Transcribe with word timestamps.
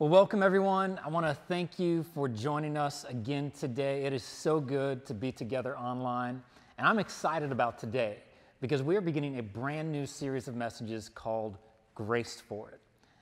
Well, 0.00 0.08
welcome 0.08 0.42
everyone. 0.42 0.98
I 1.04 1.10
want 1.10 1.26
to 1.26 1.34
thank 1.34 1.78
you 1.78 2.04
for 2.14 2.26
joining 2.26 2.78
us 2.78 3.04
again 3.04 3.50
today. 3.50 4.06
It 4.06 4.14
is 4.14 4.22
so 4.22 4.58
good 4.58 5.04
to 5.04 5.12
be 5.12 5.30
together 5.30 5.76
online. 5.76 6.42
And 6.78 6.88
I'm 6.88 6.98
excited 6.98 7.52
about 7.52 7.78
today 7.78 8.16
because 8.62 8.82
we 8.82 8.96
are 8.96 9.02
beginning 9.02 9.38
a 9.38 9.42
brand 9.42 9.92
new 9.92 10.06
series 10.06 10.48
of 10.48 10.56
messages 10.56 11.10
called 11.10 11.58
Graced 11.94 12.40
for 12.40 12.70
It. 12.70 12.80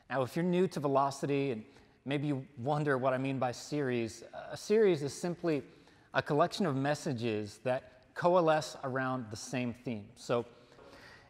Now, 0.09 0.23
if 0.23 0.37
you're 0.37 0.45
new 0.45 0.69
to 0.69 0.79
Velocity 0.79 1.51
and 1.51 1.65
maybe 2.05 2.29
you 2.29 2.47
wonder 2.59 2.97
what 2.97 3.13
I 3.13 3.19
mean 3.19 3.41
by 3.41 3.51
series, 3.51 4.23
a 4.49 4.57
series 4.57 5.03
is 5.03 5.13
simply 5.13 5.65
a 6.15 6.23
collection 6.23 6.65
of 6.65 6.77
messages 6.77 7.59
that 7.65 8.15
coalesce 8.15 8.77
around 8.85 9.27
the 9.33 9.37
same 9.37 9.75
theme. 9.85 10.05
So, 10.15 10.47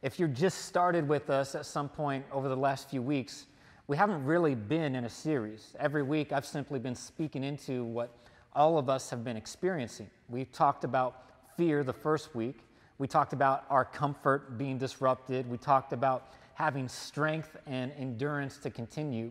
if 0.03 0.19
you're 0.19 0.29
just 0.29 0.67
started 0.67 1.09
with 1.09 1.31
us 1.31 1.55
at 1.55 1.65
some 1.65 1.89
point 1.89 2.27
over 2.33 2.51
the 2.51 2.57
last 2.57 2.91
few 2.91 3.01
weeks, 3.01 3.47
we 3.89 3.97
haven't 3.97 4.23
really 4.27 4.55
been 4.55 4.95
in 4.95 5.07
a 5.07 5.09
series. 5.09 5.75
Every 5.81 6.03
week, 6.03 6.31
I've 6.31 6.45
simply 6.45 6.79
been 6.79 6.95
speaking 6.95 7.43
into 7.43 7.85
what 7.85 8.11
all 8.53 8.77
of 8.77 8.91
us 8.91 9.09
have 9.09 9.25
been 9.25 9.37
experiencing. 9.37 10.11
We've 10.29 10.53
talked 10.53 10.85
about 10.85 11.23
fear 11.57 11.83
the 11.83 11.95
first 11.95 12.35
week. 12.35 12.59
We 12.99 13.07
talked 13.07 13.33
about 13.33 13.65
our 13.71 13.87
comfort 13.87 14.59
being 14.59 14.77
disrupted. 14.77 15.49
We 15.49 15.57
talked 15.57 15.95
about 15.95 16.35
having 16.53 16.87
strength 16.87 17.57
and 17.67 17.91
endurance 17.99 18.59
to 18.59 18.71
continue. 18.71 19.31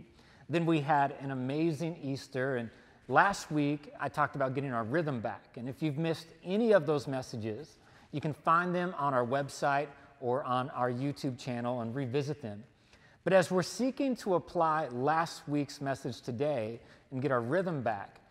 Then 0.50 0.66
we 0.66 0.80
had 0.80 1.14
an 1.22 1.30
amazing 1.30 1.96
Easter. 2.02 2.56
And 2.56 2.72
last 3.08 3.52
week, 3.52 3.94
I 4.00 4.10
talked 4.10 4.36
about 4.36 4.56
getting 4.56 4.74
our 4.74 4.84
rhythm 4.84 5.20
back. 5.20 5.58
And 5.58 5.70
if 5.70 5.84
you've 5.84 6.00
missed 6.00 6.30
any 6.44 6.72
of 6.72 6.88
those 6.88 7.06
messages, 7.06 7.78
you 8.12 8.22
can 8.22 8.34
find 8.34 8.74
them 8.74 8.96
on 8.98 9.14
our 9.14 9.26
website 9.26 9.88
or 10.20 10.44
on 10.46 10.72
our 10.72 10.92
YouTube 10.92 11.38
channel 11.38 11.82
and 11.82 11.94
revisit 11.94 12.42
them. 12.42 12.64
But 13.24 13.34
as 13.34 13.52
we're 13.52 13.64
seeking 13.64 14.16
to 14.18 14.36
apply 14.36 14.88
last 14.90 15.48
week's 15.48 15.82
message 15.82 16.22
today 16.22 16.80
and 17.12 17.22
get 17.22 17.32
our 17.32 17.42
rhythm 17.42 17.82
back, 17.82 18.22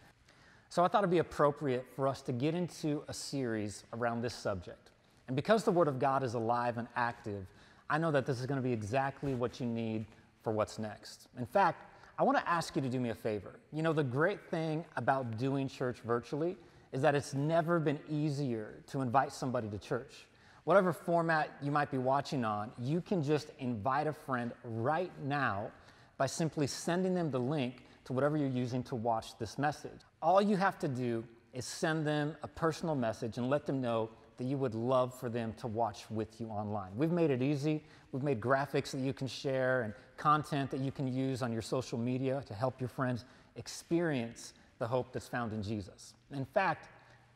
so 0.69 0.85
I 0.85 0.89
thought 0.89 1.01
it'd 1.01 1.11
be 1.11 1.19
appropriate 1.19 1.87
for 1.95 2.09
us 2.09 2.23
to 2.23 2.33
get 2.33 2.55
into 2.55 3.03
a 3.09 3.15
series 3.15 3.85
around 3.93 4.23
this 4.23 4.35
subject. 4.35 4.91
And 5.27 5.37
because 5.37 5.65
the 5.65 5.73
Word 5.73 5.89
of 5.89 5.99
God 5.99 6.23
is 6.23 6.35
alive 6.35 6.79
and 6.79 6.89
active, 6.97 7.47
I 7.89 7.99
know 7.99 8.11
that 8.11 8.27
this 8.27 8.41
is 8.41 8.47
going 8.47 8.61
to 8.61 8.67
be 8.67 8.73
exactly 8.73 9.35
what 9.35 9.61
you 9.61 9.67
need 9.67 10.07
for 10.43 10.53
what's 10.53 10.79
next. 10.79 11.29
In 11.39 11.47
fact, 11.47 11.85
I 12.19 12.23
want 12.23 12.39
to 12.39 12.49
ask 12.49 12.75
you 12.75 12.83
to 12.83 12.89
do 12.89 12.99
me 12.99 13.11
a 13.11 13.15
favor. 13.15 13.59
You 13.73 13.83
know, 13.83 13.93
the 13.93 14.05
great 14.05 14.43
thing 14.51 14.85
about 14.97 15.37
doing 15.37 15.69
church 15.69 15.99
virtually 16.01 16.57
is 16.93 17.03
that 17.03 17.15
it's 17.15 17.35
never 17.35 17.79
been 17.79 17.99
easier 18.09 18.83
to 18.89 19.03
invite 19.03 19.33
somebody 19.33 19.69
to 19.69 19.79
church 19.79 20.27
whatever 20.67 20.93
format 20.93 21.49
you 21.63 21.71
might 21.71 21.93
be 21.93 21.97
watching 21.97 22.45
on, 22.45 22.73
you 22.77 23.01
can 23.01 23.23
just 23.23 23.53
invite 23.61 24.09
a 24.09 24.13
friend 24.13 24.51
right 24.65 25.13
now 25.25 25.71
by 26.19 26.27
simply 26.27 26.67
sending 26.67 27.15
them 27.15 27.31
the 27.31 27.39
link 27.39 27.85
to 28.05 28.13
whatever 28.13 28.37
you're 28.37 28.49
using 28.49 28.83
to 28.83 28.97
watch 28.97 29.39
this 29.39 29.59
message. 29.59 30.01
All 30.21 30.43
you 30.43 30.57
have 30.57 30.77
to 30.81 30.89
do 30.89 31.23
is 31.55 31.65
send 31.65 32.05
them 32.05 32.37
a 32.43 32.49
personal 32.49 32.97
message 32.97 33.39
and 33.39 33.49
let 33.49 33.65
them 33.65 33.81
know 33.81 34.11
that 34.39 34.45
you 34.45 34.59
would 34.59 34.75
love 34.75 35.17
for 35.17 35.29
them 35.29 35.55
to 35.59 35.69
watch 35.69 36.11
with 36.11 36.41
you 36.41 36.49
online. 36.49 36.91
We've 36.97 37.13
made 37.13 37.31
it 37.31 37.43
easy. 37.43 37.85
We've 38.11 38.25
made 38.25 38.41
graphics 38.41 38.91
that 38.91 38.99
you 38.99 39.13
can 39.13 39.29
share 39.29 39.83
and 39.83 39.95
content 40.17 40.73
that 40.73 40.81
you 40.81 40.91
can 40.91 41.07
use 41.07 41.43
on 41.43 41.53
your 41.53 41.63
social 41.63 41.97
media 41.97 42.43
to 42.45 42.55
help 42.55 42.81
your 42.81 42.89
friends 42.89 43.25
experience 43.55 44.53
the 44.81 44.87
hope 44.89 45.13
that's 45.13 45.29
found 45.29 45.53
in 45.53 45.63
Jesus. 45.63 46.15
In 46.33 46.45
fact, 46.45 46.89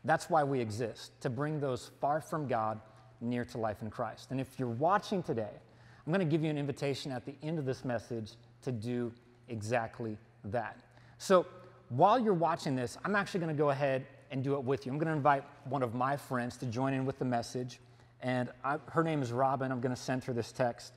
that's 0.04 0.28
why 0.28 0.42
we 0.42 0.58
exist, 0.60 1.12
to 1.20 1.30
bring 1.30 1.60
those 1.60 1.92
far 2.00 2.20
from 2.20 2.48
God 2.48 2.80
near 3.20 3.44
to 3.44 3.58
life 3.58 3.82
in 3.82 3.90
Christ. 3.90 4.30
And 4.30 4.40
if 4.40 4.58
you're 4.58 4.68
watching 4.68 5.22
today, 5.22 5.50
I'm 6.06 6.12
going 6.12 6.26
to 6.26 6.30
give 6.30 6.42
you 6.42 6.50
an 6.50 6.58
invitation 6.58 7.12
at 7.12 7.24
the 7.24 7.34
end 7.42 7.58
of 7.58 7.64
this 7.64 7.84
message 7.84 8.32
to 8.62 8.72
do 8.72 9.12
exactly 9.48 10.16
that. 10.44 10.78
So 11.18 11.46
while 11.90 12.18
you're 12.18 12.34
watching 12.34 12.74
this, 12.74 12.96
I'm 13.04 13.16
actually 13.16 13.40
going 13.40 13.54
to 13.54 13.58
go 13.58 13.70
ahead 13.70 14.06
and 14.30 14.42
do 14.42 14.54
it 14.54 14.64
with 14.64 14.86
you. 14.86 14.92
I'm 14.92 14.98
going 14.98 15.08
to 15.08 15.16
invite 15.16 15.44
one 15.64 15.82
of 15.82 15.94
my 15.94 16.16
friends 16.16 16.56
to 16.58 16.66
join 16.66 16.94
in 16.94 17.04
with 17.04 17.18
the 17.18 17.24
message. 17.24 17.80
And 18.22 18.50
I, 18.64 18.78
her 18.88 19.02
name 19.02 19.22
is 19.22 19.32
Robin. 19.32 19.72
I'm 19.72 19.80
going 19.80 19.94
to 19.94 20.00
send 20.00 20.24
her 20.24 20.32
this 20.32 20.52
text 20.52 20.92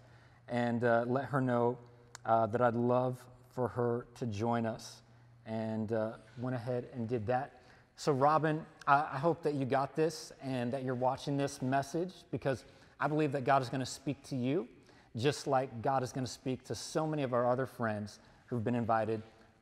and 0.47 0.83
uh, 0.83 1.06
let 1.07 1.25
her 1.25 1.41
know 1.41 1.78
uh, 2.25 2.45
that 2.47 2.62
I'd 2.62 2.75
love 2.75 3.19
for 3.50 3.67
her 3.69 4.07
to 4.16 4.25
join 4.28 4.66
us. 4.66 5.01
And 5.45 5.91
uh, 5.91 6.13
went 6.38 6.56
ahead 6.56 6.88
and 6.94 7.07
did 7.07 7.28
that. 7.28 7.62
So, 7.95 8.11
Robin, 8.11 8.65
I 8.87 9.17
hope 9.17 9.43
that 9.43 9.53
you 9.53 9.65
got 9.65 9.95
this 9.95 10.31
and 10.41 10.73
that 10.73 10.83
you're 10.83 10.95
watching 10.95 11.37
this 11.37 11.61
message 11.61 12.11
because 12.31 12.65
I 12.99 13.07
believe 13.07 13.31
that 13.33 13.43
God 13.43 13.61
is 13.61 13.69
going 13.69 13.81
to 13.81 13.85
speak 13.85 14.21
to 14.29 14.35
you 14.35 14.67
just 15.15 15.45
like 15.45 15.81
God 15.81 16.03
is 16.03 16.11
going 16.11 16.25
to 16.25 16.31
speak 16.31 16.63
to 16.65 16.75
so 16.75 17.05
many 17.05 17.23
of 17.23 17.33
our 17.33 17.49
other 17.49 17.65
friends 17.65 18.19
who've 18.47 18.63
been 18.63 18.75
invited 18.75 19.21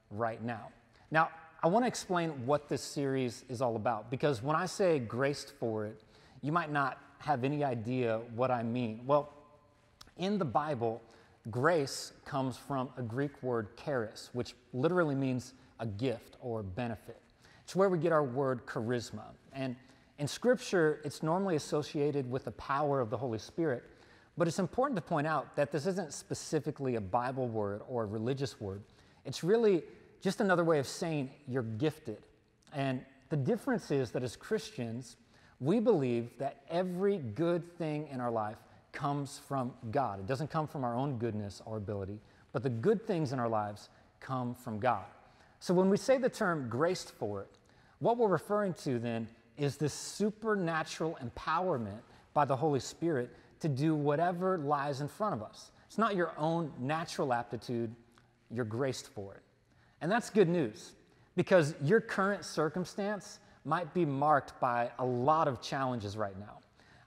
right 0.10 0.42
now. 0.44 0.70
Now, 1.12 1.30
I 1.62 1.68
want 1.68 1.84
to 1.84 1.88
explain 1.88 2.30
what 2.46 2.70
this 2.70 2.82
series 2.82 3.44
is 3.50 3.62
all 3.62 3.76
about 3.76 4.10
because 4.10 4.42
when 4.42 4.56
I 4.56 4.66
say 4.66 5.00
graced 5.00 5.54
for 5.60 5.86
it, 5.86 6.02
you 6.42 6.52
might 6.52 6.72
not 6.72 7.00
have 7.20 7.44
any 7.44 7.64
idea 7.64 8.22
what 8.34 8.50
I 8.50 8.64
mean. 8.64 9.02
Well, 9.06 9.32
in 10.18 10.38
the 10.38 10.46
Bible, 10.46 11.02
grace 11.52 12.14
comes 12.26 12.58
from 12.58 12.90
a 12.98 13.02
Greek 13.02 13.44
word 13.44 13.78
charis, 13.78 14.30
which 14.34 14.56
literally 14.74 15.16
means 15.16 15.54
a 15.80 15.86
gift 15.86 16.38
or 16.42 16.64
benefit. 16.64 17.22
It's 17.72 17.76
where 17.78 17.88
we 17.88 18.00
get 18.00 18.12
our 18.12 18.22
word 18.22 18.66
charisma. 18.66 19.24
And 19.54 19.78
in 20.20 20.28
Scripture, 20.28 21.00
it's 21.06 21.24
normally 21.24 21.56
associated 21.56 22.30
with 22.30 22.44
the 22.44 22.52
power 22.52 23.00
of 23.00 23.10
the 23.10 23.16
Holy 23.16 23.40
Spirit. 23.40 23.86
But 24.38 24.50
it's 24.50 24.60
important 24.60 24.98
to 24.98 25.02
point 25.02 25.26
out 25.26 25.56
that 25.56 25.72
this 25.72 25.86
isn't 25.86 26.12
specifically 26.12 26.96
a 26.96 27.00
Bible 27.00 27.48
word 27.48 27.82
or 27.88 28.04
a 28.04 28.06
religious 28.08 28.60
word. 28.60 28.84
It's 29.24 29.42
really 29.42 29.84
just 30.20 30.42
another 30.42 30.66
way 30.66 30.80
of 30.80 30.86
saying 30.86 31.30
you're 31.48 31.64
gifted. 31.64 32.18
And 32.74 33.06
the 33.30 33.38
difference 33.38 33.90
is 33.90 34.12
that 34.12 34.22
as 34.22 34.36
Christians, 34.36 35.16
we 35.62 35.80
believe 35.80 36.38
that 36.40 36.64
every 36.70 37.20
good 37.20 37.78
thing 37.78 38.10
in 38.12 38.20
our 38.20 38.32
life 38.32 38.58
comes 38.92 39.40
from 39.48 39.72
God. 39.92 40.20
It 40.20 40.28
doesn't 40.28 40.50
come 40.50 40.68
from 40.68 40.84
our 40.84 40.98
own 40.98 41.18
goodness 41.18 41.62
or 41.66 41.78
ability, 41.78 42.20
but 42.52 42.64
the 42.64 42.70
good 42.70 43.08
things 43.08 43.32
in 43.32 43.40
our 43.40 43.48
lives 43.48 43.88
come 44.20 44.56
from 44.56 44.78
God. 44.78 45.06
So 45.62 45.74
when 45.74 45.90
we 45.90 45.96
say 45.96 46.18
the 46.18 46.28
term 46.28 46.68
graced 46.68 47.12
for 47.12 47.40
it, 47.44 47.48
what 48.02 48.18
we're 48.18 48.28
referring 48.28 48.74
to 48.74 49.00
then 49.00 49.28
is 49.58 49.78
this 49.78 49.94
supernatural 49.94 51.18
empowerment 51.24 52.02
by 52.34 52.46
the 52.46 52.56
Holy 52.56 52.80
Spirit 52.80 53.30
to 53.60 53.70
do 53.70 53.96
whatever 53.96 54.58
lies 54.58 55.02
in 55.02 55.08
front 55.08 55.36
of 55.36 55.44
us. 55.44 55.72
It's 55.86 56.00
not 56.00 56.16
your 56.16 56.34
own 56.38 56.74
natural 56.80 57.32
aptitude, 57.32 57.94
you're 58.50 58.66
graced 58.66 59.08
for 59.10 59.36
it. 59.36 59.42
And 60.02 60.12
that's 60.12 60.30
good 60.30 60.50
news 60.50 60.94
because 61.36 61.76
your 61.84 62.02
current 62.02 62.44
circumstance 62.44 63.40
might 63.66 63.94
be 63.94 64.04
marked 64.04 64.60
by 64.60 64.90
a 64.98 65.06
lot 65.06 65.48
of 65.48 65.62
challenges 65.62 66.18
right 66.18 66.38
now. 66.40 66.58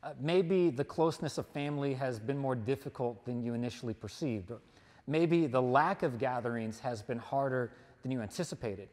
Uh, 0.02 0.12
maybe 0.20 0.70
the 0.70 0.84
closeness 0.84 1.38
of 1.38 1.46
family 1.48 1.92
has 1.94 2.20
been 2.20 2.38
more 2.38 2.54
difficult 2.54 3.24
than 3.24 3.42
you 3.42 3.54
initially 3.54 3.94
perceived, 3.94 4.50
or 4.52 4.60
maybe 5.08 5.46
the 5.46 5.60
lack 5.60 6.04
of 6.04 6.18
gatherings 6.18 6.78
has 6.78 7.02
been 7.02 7.18
harder 7.18 7.72
than 8.02 8.12
you 8.12 8.20
anticipated. 8.20 8.88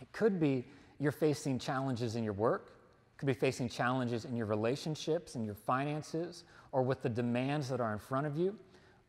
It 0.00 0.10
could 0.12 0.40
be 0.40 0.64
you're 1.00 1.10
facing 1.10 1.58
challenges 1.58 2.14
in 2.14 2.22
your 2.22 2.34
work, 2.34 2.74
could 3.16 3.26
be 3.26 3.34
facing 3.34 3.68
challenges 3.68 4.24
in 4.24 4.36
your 4.36 4.46
relationships 4.46 5.34
and 5.34 5.44
your 5.44 5.54
finances 5.54 6.44
or 6.72 6.82
with 6.82 7.02
the 7.02 7.08
demands 7.08 7.68
that 7.68 7.80
are 7.80 7.92
in 7.92 7.98
front 7.98 8.26
of 8.26 8.36
you. 8.36 8.56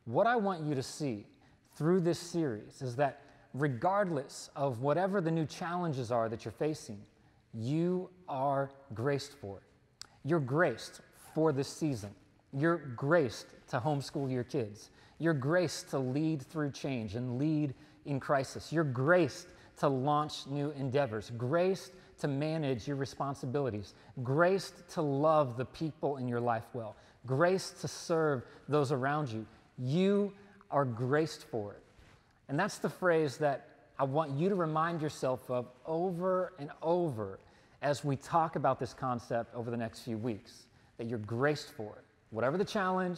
What 0.05 0.25
I 0.25 0.35
want 0.35 0.63
you 0.63 0.73
to 0.73 0.83
see 0.83 1.27
through 1.75 2.01
this 2.01 2.19
series 2.19 2.81
is 2.81 2.95
that 2.95 3.21
regardless 3.53 4.49
of 4.55 4.81
whatever 4.81 5.21
the 5.21 5.31
new 5.31 5.45
challenges 5.45 6.11
are 6.11 6.27
that 6.29 6.43
you're 6.43 6.51
facing, 6.51 6.99
you 7.53 8.09
are 8.27 8.71
graced 8.93 9.33
for 9.33 9.57
it. 9.57 10.07
You're 10.23 10.39
graced 10.39 11.01
for 11.33 11.51
this 11.51 11.67
season. 11.67 12.11
You're 12.53 12.77
graced 12.77 13.47
to 13.69 13.79
homeschool 13.79 14.31
your 14.31 14.43
kids. 14.43 14.89
You're 15.19 15.33
graced 15.33 15.89
to 15.91 15.99
lead 15.99 16.41
through 16.41 16.71
change 16.71 17.15
and 17.15 17.37
lead 17.37 17.73
in 18.05 18.19
crisis. 18.19 18.73
You're 18.73 18.83
graced 18.83 19.47
to 19.81 19.87
launch 19.87 20.45
new 20.45 20.69
endeavors, 20.77 21.31
graced 21.37 21.91
to 22.19 22.27
manage 22.27 22.87
your 22.87 22.97
responsibilities, 22.97 23.95
graced 24.21 24.87
to 24.89 25.01
love 25.01 25.57
the 25.57 25.65
people 25.65 26.17
in 26.17 26.27
your 26.27 26.39
life 26.39 26.65
well, 26.73 26.95
graced 27.25 27.81
to 27.81 27.87
serve 27.87 28.43
those 28.69 28.91
around 28.91 29.27
you. 29.27 29.43
You 29.79 30.33
are 30.69 30.85
graced 30.85 31.45
for 31.49 31.73
it. 31.73 31.81
And 32.47 32.59
that's 32.59 32.77
the 32.77 32.91
phrase 32.91 33.37
that 33.37 33.69
I 33.97 34.03
want 34.03 34.37
you 34.37 34.49
to 34.49 34.55
remind 34.55 35.01
yourself 35.01 35.49
of 35.49 35.65
over 35.87 36.53
and 36.59 36.69
over 36.83 37.39
as 37.81 38.05
we 38.05 38.15
talk 38.15 38.55
about 38.55 38.79
this 38.79 38.93
concept 38.93 39.55
over 39.55 39.71
the 39.71 39.77
next 39.77 40.01
few 40.01 40.19
weeks 40.19 40.67
that 40.99 41.07
you're 41.07 41.17
graced 41.17 41.71
for 41.71 41.95
it. 41.97 42.03
Whatever 42.29 42.59
the 42.59 42.65
challenge, 42.65 43.17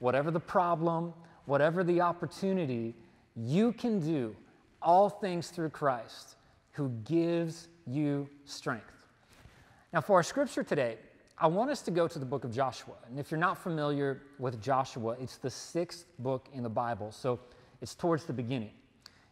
whatever 0.00 0.30
the 0.30 0.38
problem, 0.38 1.14
whatever 1.46 1.82
the 1.82 2.02
opportunity, 2.02 2.94
you 3.34 3.72
can 3.72 4.00
do 4.00 4.36
all 4.84 5.08
things 5.08 5.48
through 5.48 5.70
Christ 5.70 6.36
who 6.72 6.90
gives 7.04 7.68
you 7.86 8.28
strength. 8.44 8.92
Now, 9.92 10.00
for 10.00 10.16
our 10.16 10.22
scripture 10.22 10.62
today, 10.62 10.98
I 11.38 11.46
want 11.46 11.70
us 11.70 11.82
to 11.82 11.90
go 11.90 12.06
to 12.06 12.18
the 12.18 12.24
book 12.24 12.44
of 12.44 12.52
Joshua. 12.52 12.94
And 13.08 13.18
if 13.18 13.30
you're 13.30 13.40
not 13.40 13.58
familiar 13.58 14.22
with 14.38 14.60
Joshua, 14.62 15.16
it's 15.20 15.36
the 15.36 15.50
sixth 15.50 16.06
book 16.20 16.48
in 16.52 16.62
the 16.62 16.68
Bible, 16.68 17.10
so 17.10 17.40
it's 17.80 17.94
towards 17.94 18.24
the 18.24 18.32
beginning. 18.32 18.70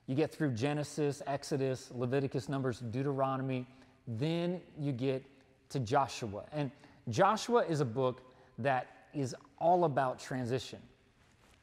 You 0.07 0.17
get 0.17 0.33
through 0.33 0.53
Genesis, 0.53 1.23
Exodus, 1.27 1.91
Leviticus, 1.95 2.49
Numbers, 2.49 2.81
Deuteronomy, 2.81 3.67
then 4.07 4.61
you 4.79 4.93
get 4.93 5.25
to 5.69 5.79
Joshua. 5.79 6.45
And 6.53 6.71
Joshua 7.09 7.65
is 7.65 7.81
a 7.81 7.85
book 7.85 8.23
that 8.59 8.89
is 9.15 9.35
all 9.59 9.85
about 9.85 10.19
transition. 10.19 10.81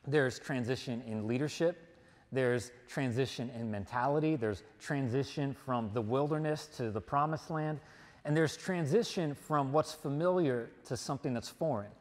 There's 0.08 0.40
transition 0.40 1.04
in 1.06 1.28
leadership, 1.28 1.89
there's 2.32 2.72
transition 2.88 3.50
in 3.56 3.72
mentality, 3.72 4.36
there's 4.36 4.64
transition 4.80 5.56
from 5.66 5.90
the 5.94 6.02
wilderness 6.02 6.68
to 6.78 6.92
the 6.92 7.02
promised 7.02 7.50
land, 7.50 7.80
and 8.26 8.36
there's 8.36 8.56
transition 8.56 9.34
from 9.34 9.72
what's 9.72 9.94
familiar 9.94 10.70
to 10.86 10.96
something 10.96 11.34
that's 11.34 11.50
foreign, 11.50 11.92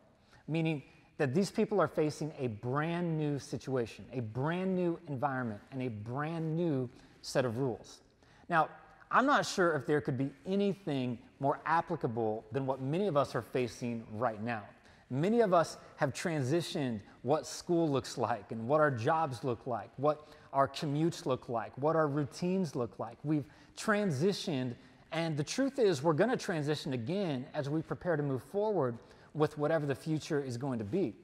meaning 0.46 0.82
that 1.16 1.34
these 1.34 1.50
people 1.50 1.80
are 1.80 1.88
facing 1.88 2.32
a 2.38 2.48
brand 2.48 3.18
new 3.18 3.38
situation, 3.38 4.04
a 4.12 4.20
brand 4.20 4.74
new 4.74 4.98
environment, 5.08 5.60
and 5.72 5.82
a 5.82 5.88
brand 5.88 6.56
new 6.56 6.88
set 7.22 7.44
of 7.44 7.58
rules. 7.58 8.00
Now, 8.48 8.68
I'm 9.10 9.26
not 9.26 9.46
sure 9.46 9.74
if 9.74 9.86
there 9.86 10.00
could 10.00 10.18
be 10.18 10.30
anything 10.46 11.18
more 11.40 11.60
applicable 11.64 12.44
than 12.52 12.66
what 12.66 12.80
many 12.80 13.06
of 13.06 13.16
us 13.16 13.34
are 13.34 13.42
facing 13.42 14.04
right 14.12 14.42
now. 14.42 14.62
Many 15.10 15.40
of 15.40 15.54
us 15.54 15.78
have 15.96 16.12
transitioned 16.12 17.00
what 17.22 17.46
school 17.46 17.88
looks 17.88 18.18
like 18.18 18.52
and 18.52 18.68
what 18.68 18.80
our 18.80 18.90
jobs 18.90 19.42
look 19.42 19.66
like, 19.66 19.90
what 19.96 20.28
our 20.52 20.68
commutes 20.68 21.24
look 21.24 21.48
like, 21.48 21.72
what 21.76 21.96
our 21.96 22.06
routines 22.06 22.76
look 22.76 22.98
like. 22.98 23.16
We've 23.24 23.44
transitioned, 23.76 24.74
and 25.12 25.36
the 25.36 25.44
truth 25.44 25.78
is, 25.78 26.02
we're 26.02 26.12
going 26.12 26.30
to 26.30 26.36
transition 26.36 26.92
again 26.92 27.46
as 27.54 27.70
we 27.70 27.80
prepare 27.80 28.16
to 28.16 28.22
move 28.22 28.42
forward 28.42 28.98
with 29.34 29.56
whatever 29.56 29.86
the 29.86 29.94
future 29.94 30.42
is 30.42 30.56
going 30.56 30.78
to 30.78 30.84
be. 30.84 31.14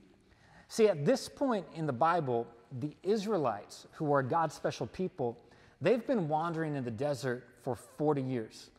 See, 0.68 0.88
at 0.88 1.04
this 1.04 1.28
point 1.28 1.66
in 1.74 1.86
the 1.86 1.92
Bible, 1.92 2.46
the 2.80 2.96
Israelites, 3.02 3.86
who 3.92 4.12
are 4.12 4.22
God's 4.22 4.54
special 4.54 4.86
people, 4.86 5.38
they've 5.80 6.06
been 6.06 6.26
wandering 6.28 6.74
in 6.74 6.84
the 6.84 6.90
desert 6.90 7.46
for 7.62 7.76
40 7.76 8.22
years. 8.22 8.70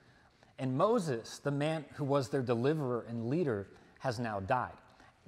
And 0.57 0.75
Moses, 0.75 1.40
the 1.40 1.52
man 1.52 1.86
who 1.94 2.06
was 2.06 2.30
their 2.30 2.42
deliverer 2.42 3.06
and 3.07 3.30
leader, 3.30 3.68
has 4.00 4.19
now 4.19 4.40
died. 4.40 4.74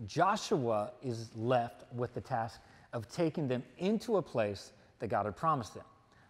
Joshua 0.05 0.91
is 1.01 1.29
left 1.35 1.85
with 1.94 2.13
the 2.13 2.21
task 2.21 2.61
of 2.94 3.09
taking 3.09 3.47
them 3.47 3.63
into 3.77 4.17
a 4.17 4.21
place 4.21 4.71
that 4.99 5.07
God 5.07 5.25
had 5.25 5.35
promised 5.35 5.73
them. 5.73 5.83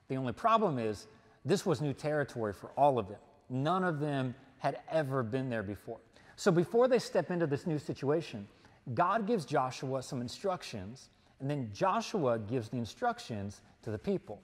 The 0.07 0.15
only 0.15 0.33
problem 0.33 0.79
is, 0.79 1.07
this 1.43 1.65
was 1.65 1.81
new 1.81 1.93
territory 1.93 2.53
for 2.53 2.71
all 2.77 2.97
of 2.97 3.07
them. 3.07 3.19
None 3.49 3.83
of 3.83 3.99
them 3.99 4.35
had 4.57 4.79
ever 4.91 5.23
been 5.23 5.49
there 5.49 5.63
before. 5.63 5.99
So 6.35 6.51
before 6.51 6.87
they 6.87 6.99
step 6.99 7.31
into 7.31 7.47
this 7.47 7.65
new 7.65 7.79
situation, 7.79 8.47
God 8.93 9.27
gives 9.27 9.45
Joshua 9.45 10.01
some 10.01 10.21
instructions, 10.21 11.09
and 11.39 11.49
then 11.49 11.69
Joshua 11.73 12.39
gives 12.39 12.69
the 12.69 12.77
instructions 12.77 13.61
to 13.83 13.91
the 13.91 13.97
people. 13.97 14.41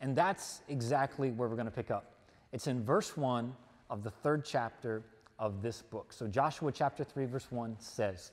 And 0.00 0.16
that's 0.16 0.62
exactly 0.68 1.30
where 1.30 1.48
we're 1.48 1.56
going 1.56 1.66
to 1.66 1.72
pick 1.72 1.90
up. 1.90 2.12
It's 2.52 2.66
in 2.66 2.84
verse 2.84 3.16
1 3.16 3.54
of 3.90 4.02
the 4.02 4.10
third 4.10 4.44
chapter 4.44 5.02
of 5.38 5.62
this 5.62 5.82
book. 5.82 6.12
So 6.12 6.26
Joshua 6.26 6.72
chapter 6.72 7.04
3, 7.04 7.24
verse 7.26 7.46
1 7.50 7.76
says, 7.78 8.32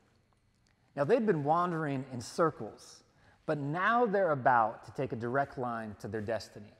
Now, 0.95 1.03
they'd 1.03 1.25
been 1.25 1.43
wandering 1.43 2.05
in 2.11 2.19
circles, 2.19 3.03
but 3.45 3.57
now 3.57 4.05
they're 4.05 4.31
about 4.31 4.85
to 4.85 4.91
take 4.91 5.13
a 5.13 5.15
direct 5.15 5.57
line 5.57 5.95
to 5.99 6.07
their 6.07 6.21
destiny. 6.21 6.73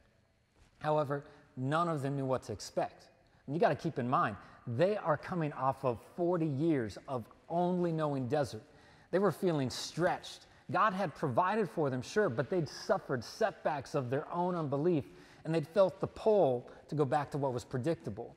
However, 0.80 1.24
none 1.56 1.88
of 1.88 2.02
them 2.02 2.16
knew 2.16 2.26
what 2.26 2.44
to 2.44 2.54
expect. 2.54 3.08
And 3.46 3.56
you 3.56 3.60
got 3.60 3.70
to 3.70 3.76
keep 3.76 4.00
in 4.00 4.10
mind, 4.10 4.36
they 4.68 4.98
are 4.98 5.18
coming 5.18 5.54
off 5.54 5.84
of 5.84 6.00
40 6.16 6.46
years 6.46 6.98
of 7.08 7.26
only 7.50 7.92
knowing 7.92 8.28
desert. 8.28 8.64
They 9.12 9.20
were 9.20 9.32
feeling 9.32 9.70
stretched. 9.70 10.46
God 10.72 10.94
had 10.94 11.14
provided 11.16 11.70
for 11.70 11.90
them, 11.90 12.02
sure, 12.02 12.30
but 12.30 12.50
they'd 12.50 12.70
suffered 12.70 13.24
setbacks 13.24 13.96
of 13.96 14.10
their 14.10 14.32
own 14.32 14.56
unbelief 14.56 15.06
and 15.44 15.54
they'd 15.54 15.68
felt 15.68 16.00
the 16.00 16.08
pull 16.08 16.70
to 16.88 16.96
go 16.96 17.04
back 17.06 17.32
to 17.32 17.38
what 17.38 17.54
was 17.54 17.66
predictable. 17.66 18.36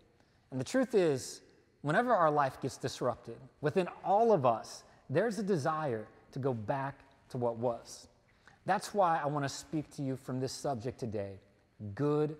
And 0.50 0.58
the 0.58 0.64
truth 0.64 0.94
is, 0.94 1.42
whenever 1.82 2.14
our 2.14 2.30
life 2.30 2.60
gets 2.60 2.76
disrupted, 2.76 3.36
within 3.60 3.88
all 4.04 4.32
of 4.32 4.46
us, 4.46 4.84
there's 5.10 5.38
a 5.38 5.42
desire 5.42 6.06
to 6.32 6.38
go 6.38 6.54
back 6.54 7.00
to 7.30 7.38
what 7.38 7.56
was. 7.58 8.08
That's 8.66 8.94
why 8.94 9.20
I 9.22 9.26
want 9.26 9.44
to 9.44 9.48
speak 9.48 9.90
to 9.96 10.02
you 10.02 10.16
from 10.16 10.40
this 10.40 10.52
subject 10.52 10.98
today 10.98 11.38
good 11.94 12.36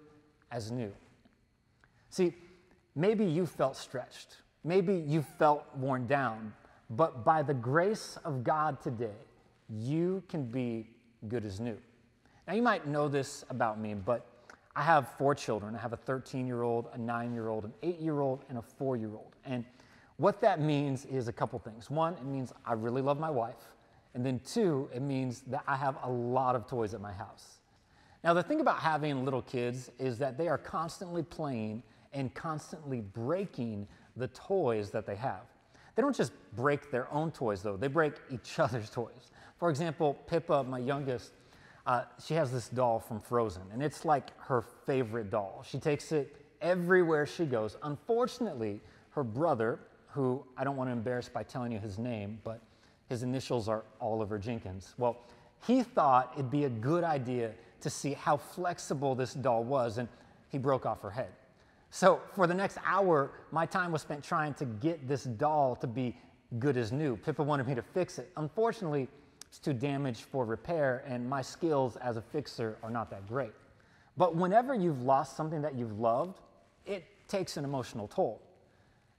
as 0.50 0.70
new. 0.70 0.92
See, 2.10 2.32
maybe 2.94 3.24
you 3.24 3.46
felt 3.46 3.76
stretched, 3.76 4.38
maybe 4.62 4.94
you 5.06 5.22
felt 5.38 5.64
worn 5.76 6.06
down, 6.06 6.54
but 6.90 7.24
by 7.24 7.42
the 7.42 7.54
grace 7.54 8.18
of 8.24 8.44
God 8.44 8.80
today, 8.80 9.18
you 9.68 10.22
can 10.28 10.44
be 10.44 10.86
good 11.28 11.44
as 11.44 11.60
new. 11.60 11.76
Now, 12.46 12.54
you 12.54 12.62
might 12.62 12.86
know 12.86 13.08
this 13.08 13.44
about 13.50 13.80
me, 13.80 13.94
but 13.94 14.26
I 14.76 14.82
have 14.82 15.08
four 15.16 15.34
children. 15.34 15.74
I 15.74 15.78
have 15.78 15.92
a 15.92 15.96
13 15.96 16.46
year 16.46 16.62
old, 16.62 16.88
a 16.92 16.98
nine 16.98 17.32
year 17.32 17.48
old, 17.48 17.64
an 17.64 17.72
eight 17.82 18.00
year 18.00 18.20
old, 18.20 18.44
and 18.48 18.58
a 18.58 18.62
four 18.62 18.96
year 18.96 19.12
old. 19.12 19.34
And 19.44 19.64
what 20.16 20.40
that 20.40 20.60
means 20.60 21.04
is 21.06 21.28
a 21.28 21.32
couple 21.32 21.58
things. 21.58 21.90
One, 21.90 22.14
it 22.14 22.24
means 22.24 22.52
I 22.64 22.74
really 22.74 23.02
love 23.02 23.18
my 23.18 23.30
wife. 23.30 23.72
And 24.14 24.24
then 24.24 24.40
two, 24.44 24.88
it 24.94 25.02
means 25.02 25.42
that 25.48 25.64
I 25.66 25.76
have 25.76 25.96
a 26.04 26.10
lot 26.10 26.54
of 26.54 26.66
toys 26.68 26.94
at 26.94 27.00
my 27.00 27.12
house. 27.12 27.58
Now, 28.22 28.32
the 28.32 28.42
thing 28.42 28.60
about 28.60 28.78
having 28.78 29.24
little 29.24 29.42
kids 29.42 29.90
is 29.98 30.18
that 30.18 30.38
they 30.38 30.48
are 30.48 30.56
constantly 30.56 31.22
playing 31.22 31.82
and 32.12 32.32
constantly 32.32 33.00
breaking 33.00 33.88
the 34.16 34.28
toys 34.28 34.90
that 34.90 35.04
they 35.04 35.16
have. 35.16 35.42
They 35.94 36.02
don't 36.02 36.16
just 36.16 36.32
break 36.56 36.90
their 36.90 37.12
own 37.12 37.32
toys, 37.32 37.62
though, 37.62 37.76
they 37.76 37.88
break 37.88 38.14
each 38.30 38.58
other's 38.58 38.88
toys. 38.88 39.30
For 39.58 39.68
example, 39.68 40.14
Pippa, 40.26 40.64
my 40.64 40.78
youngest, 40.78 41.32
uh, 41.86 42.04
she 42.24 42.34
has 42.34 42.50
this 42.50 42.68
doll 42.68 42.98
from 42.98 43.20
Frozen, 43.20 43.62
and 43.72 43.82
it's 43.82 44.04
like 44.04 44.30
her 44.40 44.62
favorite 44.86 45.30
doll. 45.30 45.62
She 45.68 45.78
takes 45.78 46.12
it 46.12 46.34
everywhere 46.62 47.26
she 47.26 47.44
goes. 47.44 47.76
Unfortunately, 47.82 48.80
her 49.10 49.22
brother, 49.22 49.80
who 50.14 50.44
I 50.56 50.62
don't 50.62 50.76
want 50.76 50.88
to 50.88 50.92
embarrass 50.92 51.28
by 51.28 51.42
telling 51.42 51.72
you 51.72 51.80
his 51.80 51.98
name, 51.98 52.38
but 52.44 52.60
his 53.08 53.24
initials 53.24 53.68
are 53.68 53.82
Oliver 54.00 54.38
Jenkins. 54.38 54.94
Well, 54.96 55.18
he 55.66 55.82
thought 55.82 56.32
it'd 56.34 56.52
be 56.52 56.64
a 56.64 56.70
good 56.70 57.02
idea 57.02 57.52
to 57.80 57.90
see 57.90 58.12
how 58.12 58.36
flexible 58.36 59.16
this 59.16 59.34
doll 59.34 59.64
was, 59.64 59.98
and 59.98 60.08
he 60.50 60.58
broke 60.58 60.86
off 60.86 61.02
her 61.02 61.10
head. 61.10 61.32
So, 61.90 62.20
for 62.32 62.46
the 62.46 62.54
next 62.54 62.78
hour, 62.86 63.32
my 63.50 63.66
time 63.66 63.90
was 63.90 64.02
spent 64.02 64.22
trying 64.22 64.54
to 64.54 64.64
get 64.64 65.06
this 65.08 65.24
doll 65.24 65.74
to 65.76 65.86
be 65.88 66.16
good 66.60 66.76
as 66.76 66.92
new. 66.92 67.16
Pippa 67.16 67.42
wanted 67.42 67.66
me 67.66 67.74
to 67.74 67.82
fix 67.82 68.18
it. 68.18 68.30
Unfortunately, 68.36 69.08
it's 69.48 69.58
too 69.58 69.72
damaged 69.72 70.22
for 70.22 70.44
repair, 70.44 71.02
and 71.08 71.28
my 71.28 71.42
skills 71.42 71.96
as 71.96 72.16
a 72.16 72.22
fixer 72.22 72.78
are 72.84 72.90
not 72.90 73.10
that 73.10 73.26
great. 73.26 73.52
But 74.16 74.36
whenever 74.36 74.74
you've 74.74 75.02
lost 75.02 75.36
something 75.36 75.60
that 75.62 75.74
you've 75.74 75.98
loved, 75.98 76.40
it 76.86 77.04
takes 77.26 77.56
an 77.56 77.64
emotional 77.64 78.06
toll. 78.06 78.40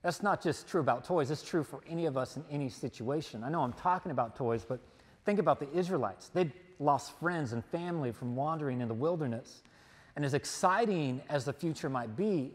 That's 0.06 0.22
not 0.22 0.40
just 0.40 0.68
true 0.68 0.80
about 0.80 1.04
toys, 1.04 1.32
it's 1.32 1.42
true 1.42 1.64
for 1.64 1.80
any 1.90 2.06
of 2.06 2.16
us 2.16 2.36
in 2.36 2.44
any 2.48 2.68
situation. 2.68 3.42
I 3.42 3.48
know 3.48 3.62
I'm 3.62 3.72
talking 3.72 4.12
about 4.12 4.36
toys, 4.36 4.64
but 4.64 4.78
think 5.24 5.40
about 5.40 5.58
the 5.58 5.68
Israelites. 5.76 6.28
They'd 6.28 6.52
lost 6.78 7.18
friends 7.18 7.52
and 7.52 7.64
family 7.64 8.12
from 8.12 8.36
wandering 8.36 8.80
in 8.80 8.86
the 8.86 8.94
wilderness. 8.94 9.64
And 10.14 10.24
as 10.24 10.32
exciting 10.32 11.22
as 11.28 11.44
the 11.44 11.52
future 11.52 11.90
might 11.90 12.16
be, 12.16 12.54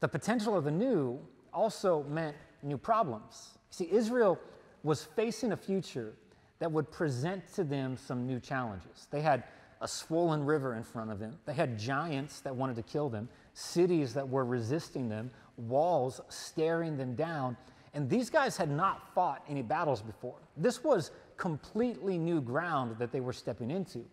the 0.00 0.08
potential 0.08 0.56
of 0.56 0.64
the 0.64 0.72
new 0.72 1.20
also 1.54 2.02
meant 2.08 2.34
new 2.64 2.76
problems. 2.76 3.58
See, 3.70 3.88
Israel 3.92 4.36
was 4.82 5.04
facing 5.04 5.52
a 5.52 5.56
future 5.56 6.14
that 6.58 6.72
would 6.72 6.90
present 6.90 7.44
to 7.54 7.62
them 7.62 7.96
some 7.96 8.26
new 8.26 8.40
challenges. 8.40 9.06
They 9.12 9.20
had 9.20 9.44
a 9.80 9.86
swollen 9.86 10.44
river 10.44 10.74
in 10.74 10.82
front 10.82 11.12
of 11.12 11.20
them, 11.20 11.38
they 11.46 11.54
had 11.54 11.78
giants 11.78 12.40
that 12.40 12.56
wanted 12.56 12.74
to 12.74 12.82
kill 12.82 13.08
them, 13.08 13.28
cities 13.54 14.12
that 14.14 14.28
were 14.28 14.44
resisting 14.44 15.08
them, 15.08 15.30
walls 15.58 16.20
staring 16.28 16.96
them 16.96 17.14
down. 17.14 17.56
And 17.94 18.08
these 18.08 18.30
guys 18.30 18.56
had 18.56 18.70
not 18.70 19.14
fought 19.14 19.42
any 19.48 19.62
battles 19.62 20.00
before. 20.02 20.36
This 20.56 20.84
was 20.84 21.10
completely 21.36 22.18
new 22.18 22.40
ground 22.40 22.96
that 22.98 23.12
they 23.12 23.20
were 23.20 23.32
stepping 23.32 23.70
into. 23.70 24.04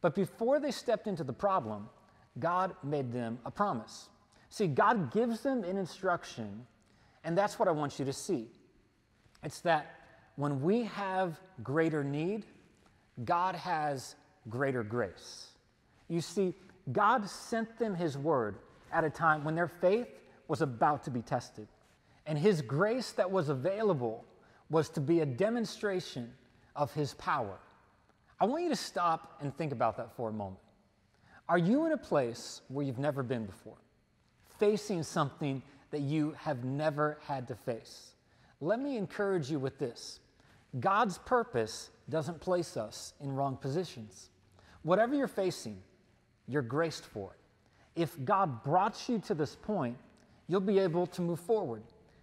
But 0.00 0.14
before 0.14 0.58
they 0.58 0.70
stepped 0.70 1.06
into 1.06 1.24
the 1.24 1.32
problem, 1.32 1.88
God 2.38 2.74
made 2.82 3.12
them 3.12 3.38
a 3.44 3.50
promise. 3.50 4.08
See, 4.48 4.66
God 4.66 5.12
gives 5.12 5.40
them 5.40 5.62
an 5.64 5.76
instruction, 5.76 6.66
and 7.24 7.36
that's 7.36 7.58
what 7.58 7.68
I 7.68 7.72
want 7.72 7.98
you 7.98 8.04
to 8.04 8.12
see. 8.12 8.48
It's 9.42 9.60
that 9.60 9.94
when 10.36 10.60
we 10.60 10.84
have 10.84 11.38
greater 11.62 12.02
need, 12.02 12.46
God 13.24 13.54
has 13.54 14.16
greater 14.48 14.82
grace. 14.82 15.48
You 16.08 16.20
see, 16.20 16.54
God 16.92 17.28
sent 17.28 17.78
them 17.78 17.94
His 17.94 18.16
word 18.16 18.56
at 18.92 19.04
a 19.04 19.10
time 19.10 19.44
when 19.44 19.54
their 19.54 19.68
faith 19.68 20.08
was 20.50 20.62
about 20.62 21.04
to 21.04 21.12
be 21.12 21.22
tested. 21.22 21.68
And 22.26 22.36
His 22.36 22.60
grace 22.60 23.12
that 23.12 23.30
was 23.30 23.50
available 23.50 24.24
was 24.68 24.88
to 24.90 25.00
be 25.00 25.20
a 25.20 25.26
demonstration 25.26 26.32
of 26.74 26.92
His 26.92 27.14
power. 27.14 27.56
I 28.40 28.46
want 28.46 28.64
you 28.64 28.68
to 28.70 28.76
stop 28.76 29.38
and 29.40 29.56
think 29.56 29.70
about 29.70 29.96
that 29.98 30.16
for 30.16 30.28
a 30.28 30.32
moment. 30.32 30.58
Are 31.48 31.56
you 31.56 31.86
in 31.86 31.92
a 31.92 31.96
place 31.96 32.62
where 32.66 32.84
you've 32.84 32.98
never 32.98 33.22
been 33.22 33.46
before, 33.46 33.76
facing 34.58 35.04
something 35.04 35.62
that 35.92 36.00
you 36.00 36.34
have 36.36 36.64
never 36.64 37.18
had 37.22 37.46
to 37.46 37.54
face? 37.54 38.14
Let 38.60 38.80
me 38.80 38.96
encourage 38.96 39.52
you 39.52 39.60
with 39.60 39.78
this 39.78 40.18
God's 40.80 41.18
purpose 41.18 41.90
doesn't 42.08 42.40
place 42.40 42.76
us 42.76 43.12
in 43.20 43.30
wrong 43.30 43.56
positions. 43.56 44.30
Whatever 44.82 45.14
you're 45.14 45.28
facing, 45.28 45.80
you're 46.48 46.62
graced 46.62 47.04
for 47.04 47.34
it. 47.34 48.00
If 48.02 48.16
God 48.24 48.64
brought 48.64 49.08
you 49.08 49.20
to 49.20 49.34
this 49.34 49.54
point, 49.54 49.96
you'll 50.50 50.60
be 50.60 50.80
able 50.80 51.06
to 51.06 51.22
move 51.22 51.38
forward. 51.38 51.80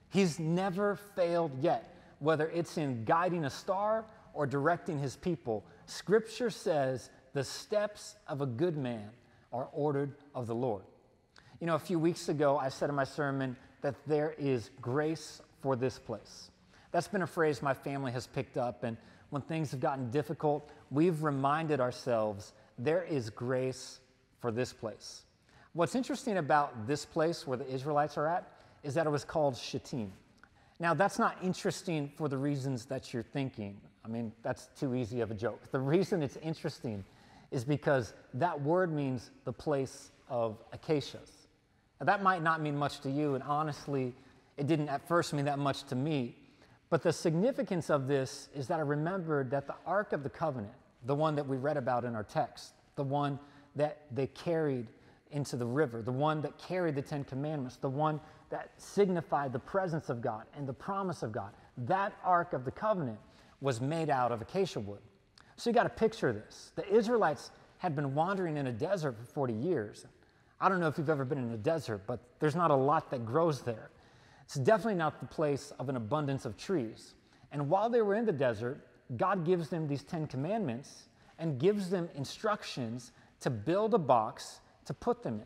He's 0.09 0.37
never 0.37 0.97
failed 1.15 1.51
yet, 1.61 1.95
whether 2.19 2.49
it's 2.49 2.77
in 2.77 3.05
guiding 3.05 3.45
a 3.45 3.49
star 3.49 4.03
or 4.33 4.45
directing 4.45 4.99
his 4.99 5.15
people. 5.15 5.63
Scripture 5.85 6.49
says 6.49 7.09
the 7.33 7.43
steps 7.43 8.17
of 8.27 8.41
a 8.41 8.45
good 8.45 8.75
man 8.75 9.09
are 9.53 9.69
ordered 9.71 10.13
of 10.35 10.45
the 10.45 10.55
Lord. 10.55 10.83
You 11.61 11.67
know, 11.67 11.75
a 11.75 11.79
few 11.79 11.99
weeks 11.99 12.27
ago, 12.27 12.57
I 12.57 12.67
said 12.67 12.89
in 12.89 12.95
my 12.95 13.05
sermon 13.05 13.55
that 13.81 13.95
there 14.05 14.35
is 14.37 14.71
grace 14.81 15.41
for 15.61 15.77
this 15.77 15.97
place. 15.97 16.51
That's 16.91 17.07
been 17.07 17.21
a 17.21 17.27
phrase 17.27 17.61
my 17.61 17.73
family 17.73 18.11
has 18.11 18.27
picked 18.27 18.57
up, 18.57 18.83
and 18.83 18.97
when 19.29 19.41
things 19.41 19.71
have 19.71 19.79
gotten 19.79 20.11
difficult, 20.11 20.69
we've 20.91 21.23
reminded 21.23 21.79
ourselves 21.79 22.51
there 22.77 23.03
is 23.03 23.29
grace 23.29 24.01
for 24.41 24.51
this 24.51 24.73
place. 24.73 25.23
What's 25.77 25.93
interesting 25.93 26.37
about 26.37 26.87
this 26.87 27.05
place 27.05 27.45
where 27.45 27.55
the 27.55 27.71
Israelites 27.71 28.17
are 28.17 28.25
at 28.25 28.51
is 28.81 28.95
that 28.95 29.05
it 29.05 29.11
was 29.11 29.23
called 29.23 29.55
Shittim. 29.55 30.11
Now, 30.79 30.95
that's 30.95 31.19
not 31.19 31.37
interesting 31.43 32.11
for 32.17 32.27
the 32.27 32.35
reasons 32.35 32.85
that 32.85 33.13
you're 33.13 33.21
thinking. 33.21 33.79
I 34.03 34.07
mean, 34.07 34.31
that's 34.41 34.69
too 34.79 34.95
easy 34.95 35.21
of 35.21 35.29
a 35.29 35.35
joke. 35.35 35.69
The 35.69 35.79
reason 35.79 36.23
it's 36.23 36.37
interesting 36.37 37.05
is 37.51 37.63
because 37.63 38.15
that 38.33 38.59
word 38.59 38.91
means 38.91 39.29
the 39.45 39.53
place 39.53 40.09
of 40.29 40.57
acacias. 40.73 41.47
Now, 41.99 42.07
that 42.07 42.23
might 42.23 42.41
not 42.41 42.59
mean 42.59 42.75
much 42.75 43.01
to 43.01 43.11
you, 43.11 43.35
and 43.35 43.43
honestly, 43.43 44.15
it 44.57 44.65
didn't 44.65 44.89
at 44.89 45.07
first 45.07 45.31
mean 45.31 45.45
that 45.45 45.59
much 45.59 45.83
to 45.89 45.95
me. 45.95 46.37
But 46.89 47.03
the 47.03 47.13
significance 47.13 47.91
of 47.91 48.07
this 48.07 48.49
is 48.55 48.65
that 48.69 48.79
I 48.79 48.81
remembered 48.81 49.51
that 49.51 49.67
the 49.67 49.75
Ark 49.85 50.11
of 50.11 50.23
the 50.23 50.29
Covenant, 50.31 50.73
the 51.05 51.13
one 51.13 51.35
that 51.35 51.47
we 51.47 51.55
read 51.57 51.77
about 51.77 52.03
in 52.03 52.15
our 52.15 52.23
text, 52.23 52.73
the 52.95 53.03
one 53.03 53.37
that 53.75 53.99
they 54.11 54.25
carried 54.25 54.87
into 55.31 55.55
the 55.55 55.65
river, 55.65 56.01
the 56.01 56.11
one 56.11 56.41
that 56.41 56.57
carried 56.57 56.95
the 56.95 57.01
Ten 57.01 57.23
Commandments, 57.23 57.77
the 57.77 57.89
one 57.89 58.19
that 58.49 58.71
signified 58.77 59.51
the 59.51 59.59
presence 59.59 60.09
of 60.09 60.21
God 60.21 60.43
and 60.55 60.67
the 60.67 60.73
promise 60.73 61.23
of 61.23 61.31
God, 61.31 61.51
that 61.77 62.13
Ark 62.23 62.53
of 62.53 62.65
the 62.65 62.71
Covenant 62.71 63.19
was 63.61 63.81
made 63.81 64.09
out 64.09 64.31
of 64.31 64.41
acacia 64.41 64.79
wood. 64.79 65.01
So 65.57 65.69
you 65.69 65.73
got 65.73 65.83
to 65.83 65.89
picture 65.89 66.31
this. 66.31 66.71
The 66.75 66.87
Israelites 66.93 67.51
had 67.79 67.95
been 67.95 68.13
wandering 68.13 68.57
in 68.57 68.67
a 68.67 68.71
desert 68.71 69.17
for 69.17 69.25
40 69.25 69.53
years. 69.53 70.05
I 70.59 70.69
don't 70.69 70.79
know 70.79 70.87
if 70.87 70.97
you've 70.97 71.09
ever 71.09 71.25
been 71.25 71.37
in 71.37 71.51
a 71.51 71.57
desert, 71.57 72.03
but 72.07 72.19
there's 72.39 72.55
not 72.55 72.71
a 72.71 72.75
lot 72.75 73.11
that 73.11 73.25
grows 73.25 73.61
there. 73.61 73.89
It's 74.45 74.55
definitely 74.55 74.95
not 74.95 75.19
the 75.19 75.25
place 75.25 75.71
of 75.77 75.89
an 75.89 75.95
abundance 75.95 76.45
of 76.45 76.57
trees. 76.57 77.13
And 77.51 77.69
while 77.69 77.89
they 77.89 78.01
were 78.01 78.15
in 78.15 78.25
the 78.25 78.31
desert, 78.31 78.87
God 79.15 79.45
gives 79.45 79.69
them 79.69 79.87
these 79.87 80.03
Ten 80.03 80.27
Commandments 80.27 81.09
and 81.39 81.59
gives 81.59 81.89
them 81.89 82.09
instructions 82.15 83.11
to 83.41 83.49
build 83.49 83.93
a 83.93 83.99
box 83.99 84.61
to 84.87 84.93
put 84.93 85.23
them 85.23 85.35
in. 85.35 85.45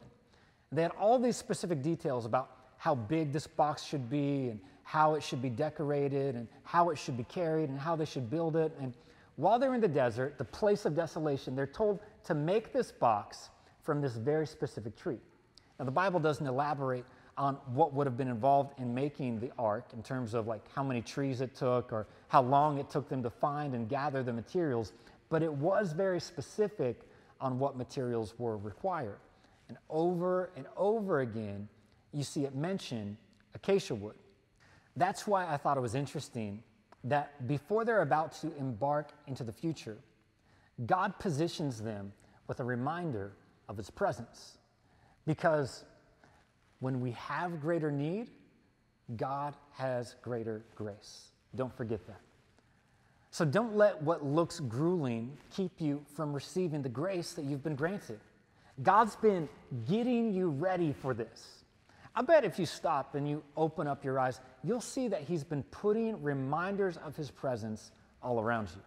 They 0.71 0.81
had 0.81 0.91
all 0.99 1.19
these 1.19 1.35
specific 1.35 1.81
details 1.81 2.25
about 2.25 2.51
how 2.77 2.95
big 2.95 3.31
this 3.33 3.45
box 3.45 3.83
should 3.83 4.09
be 4.09 4.49
and 4.49 4.59
how 4.83 5.15
it 5.15 5.23
should 5.23 5.41
be 5.41 5.49
decorated 5.49 6.35
and 6.35 6.47
how 6.63 6.89
it 6.89 6.97
should 6.97 7.17
be 7.17 7.23
carried 7.25 7.69
and 7.69 7.79
how 7.79 7.95
they 7.95 8.05
should 8.05 8.29
build 8.29 8.55
it. 8.55 8.71
And 8.79 8.93
while 9.35 9.59
they're 9.59 9.73
in 9.73 9.81
the 9.81 9.87
desert, 9.87 10.37
the 10.37 10.45
place 10.45 10.85
of 10.85 10.95
desolation, 10.95 11.55
they're 11.55 11.67
told 11.67 11.99
to 12.25 12.33
make 12.33 12.73
this 12.73 12.91
box 12.91 13.49
from 13.83 14.01
this 14.01 14.13
very 14.13 14.47
specific 14.47 14.95
tree. 14.95 15.19
Now, 15.79 15.85
the 15.85 15.91
Bible 15.91 16.19
doesn't 16.19 16.45
elaborate 16.45 17.05
on 17.37 17.55
what 17.73 17.93
would 17.93 18.05
have 18.05 18.17
been 18.17 18.27
involved 18.27 18.79
in 18.79 18.93
making 18.93 19.39
the 19.39 19.51
ark 19.57 19.89
in 19.93 20.03
terms 20.03 20.33
of 20.33 20.47
like 20.47 20.61
how 20.73 20.83
many 20.83 21.01
trees 21.01 21.41
it 21.41 21.55
took 21.55 21.91
or 21.91 22.07
how 22.27 22.41
long 22.41 22.77
it 22.77 22.89
took 22.89 23.09
them 23.09 23.23
to 23.23 23.29
find 23.29 23.73
and 23.73 23.89
gather 23.89 24.21
the 24.21 24.33
materials, 24.33 24.93
but 25.29 25.41
it 25.41 25.51
was 25.51 25.93
very 25.93 26.19
specific 26.19 27.01
on 27.39 27.57
what 27.57 27.75
materials 27.75 28.35
were 28.37 28.57
required. 28.57 29.17
And 29.71 29.77
over 29.89 30.51
and 30.57 30.65
over 30.75 31.21
again, 31.21 31.69
you 32.11 32.25
see 32.25 32.43
it 32.43 32.53
mention 32.53 33.17
acacia 33.55 33.95
wood. 33.95 34.15
That's 34.97 35.25
why 35.25 35.47
I 35.47 35.55
thought 35.55 35.77
it 35.77 35.79
was 35.79 35.95
interesting 35.95 36.61
that 37.05 37.47
before 37.47 37.85
they're 37.85 38.01
about 38.01 38.33
to 38.41 38.53
embark 38.57 39.13
into 39.27 39.45
the 39.45 39.53
future, 39.53 39.97
God 40.85 41.17
positions 41.19 41.81
them 41.81 42.11
with 42.47 42.59
a 42.59 42.65
reminder 42.65 43.31
of 43.69 43.77
his 43.77 43.89
presence. 43.89 44.57
Because 45.25 45.85
when 46.81 46.99
we 46.99 47.11
have 47.11 47.61
greater 47.61 47.93
need, 47.93 48.29
God 49.15 49.55
has 49.77 50.15
greater 50.21 50.65
grace. 50.75 51.29
Don't 51.55 51.73
forget 51.73 52.05
that. 52.07 52.19
So 53.29 53.45
don't 53.45 53.77
let 53.77 54.03
what 54.03 54.25
looks 54.25 54.59
grueling 54.59 55.37
keep 55.49 55.79
you 55.79 56.03
from 56.13 56.33
receiving 56.33 56.81
the 56.81 56.89
grace 56.89 57.31
that 57.35 57.45
you've 57.45 57.63
been 57.63 57.77
granted. 57.77 58.19
God's 58.83 59.15
been 59.15 59.47
getting 59.87 60.33
you 60.33 60.49
ready 60.49 60.93
for 60.93 61.13
this. 61.13 61.63
I 62.15 62.21
bet 62.21 62.43
if 62.43 62.59
you 62.59 62.65
stop 62.65 63.15
and 63.15 63.27
you 63.27 63.43
open 63.55 63.87
up 63.87 64.03
your 64.03 64.19
eyes, 64.19 64.39
you'll 64.63 64.81
see 64.81 65.07
that 65.07 65.21
He's 65.21 65.43
been 65.43 65.63
putting 65.63 66.21
reminders 66.21 66.97
of 66.97 67.15
His 67.15 67.31
presence 67.31 67.91
all 68.21 68.39
around 68.39 68.69
you. 68.75 68.81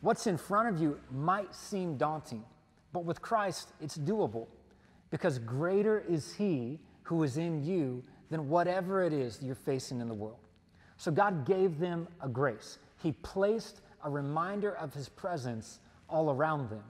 What's 0.00 0.26
in 0.26 0.36
front 0.36 0.68
of 0.68 0.80
you 0.80 0.98
might 1.12 1.54
seem 1.54 1.96
daunting, 1.96 2.44
but 2.92 3.04
with 3.04 3.20
Christ, 3.20 3.72
it's 3.80 3.96
doable 3.96 4.46
because 5.10 5.38
greater 5.38 6.04
is 6.08 6.34
He 6.34 6.78
who 7.02 7.22
is 7.22 7.36
in 7.36 7.64
you 7.64 8.02
than 8.30 8.48
whatever 8.48 9.02
it 9.02 9.12
is 9.12 9.38
you're 9.42 9.54
facing 9.54 10.00
in 10.00 10.08
the 10.08 10.14
world. 10.14 10.38
So 10.96 11.10
God 11.10 11.44
gave 11.46 11.78
them 11.78 12.08
a 12.20 12.28
grace. 12.28 12.78
He 13.02 13.12
placed 13.12 13.80
a 14.04 14.10
reminder 14.10 14.74
of 14.76 14.92
His 14.94 15.08
presence 15.08 15.78
all 16.08 16.30
around 16.30 16.70
them. 16.70 16.84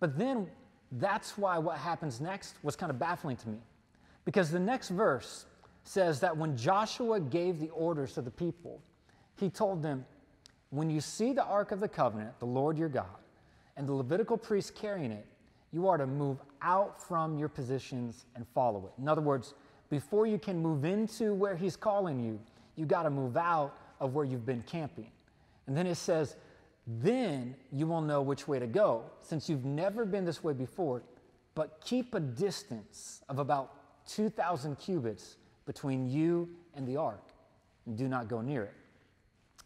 But 0.00 0.18
then 0.18 0.48
that's 0.92 1.38
why 1.38 1.58
what 1.58 1.78
happens 1.78 2.20
next 2.20 2.56
was 2.62 2.76
kind 2.76 2.90
of 2.90 2.98
baffling 2.98 3.36
to 3.36 3.48
me. 3.48 3.58
Because 4.24 4.50
the 4.50 4.60
next 4.60 4.90
verse 4.90 5.46
says 5.84 6.20
that 6.20 6.36
when 6.36 6.56
Joshua 6.56 7.18
gave 7.18 7.58
the 7.58 7.70
orders 7.70 8.12
to 8.14 8.22
the 8.22 8.30
people, 8.30 8.80
he 9.36 9.50
told 9.50 9.82
them, 9.82 10.04
When 10.70 10.90
you 10.90 11.00
see 11.00 11.32
the 11.32 11.44
Ark 11.44 11.72
of 11.72 11.80
the 11.80 11.88
Covenant, 11.88 12.38
the 12.38 12.46
Lord 12.46 12.78
your 12.78 12.88
God, 12.88 13.06
and 13.76 13.88
the 13.88 13.92
Levitical 13.92 14.36
priests 14.36 14.70
carrying 14.70 15.10
it, 15.10 15.26
you 15.72 15.88
are 15.88 15.96
to 15.96 16.06
move 16.06 16.38
out 16.60 17.02
from 17.02 17.38
your 17.38 17.48
positions 17.48 18.26
and 18.36 18.46
follow 18.54 18.86
it. 18.86 19.00
In 19.00 19.08
other 19.08 19.22
words, 19.22 19.54
before 19.88 20.26
you 20.26 20.38
can 20.38 20.58
move 20.58 20.84
into 20.84 21.34
where 21.34 21.56
he's 21.56 21.76
calling 21.76 22.20
you, 22.20 22.38
you 22.76 22.86
got 22.86 23.02
to 23.04 23.10
move 23.10 23.36
out 23.36 23.76
of 23.98 24.14
where 24.14 24.24
you've 24.24 24.46
been 24.46 24.62
camping. 24.62 25.10
And 25.66 25.76
then 25.76 25.86
it 25.86 25.96
says, 25.96 26.36
then 26.86 27.54
you 27.70 27.86
will 27.86 28.00
know 28.00 28.22
which 28.22 28.48
way 28.48 28.58
to 28.58 28.66
go, 28.66 29.04
since 29.22 29.48
you've 29.48 29.64
never 29.64 30.04
been 30.04 30.24
this 30.24 30.42
way 30.42 30.52
before, 30.52 31.02
but 31.54 31.80
keep 31.84 32.14
a 32.14 32.20
distance 32.20 33.22
of 33.28 33.38
about 33.38 34.06
2,000 34.08 34.76
cubits 34.76 35.36
between 35.66 36.08
you 36.08 36.48
and 36.74 36.86
the 36.86 36.96
ark, 36.96 37.22
and 37.86 37.96
do 37.96 38.08
not 38.08 38.28
go 38.28 38.40
near 38.40 38.64
it. 38.64 38.74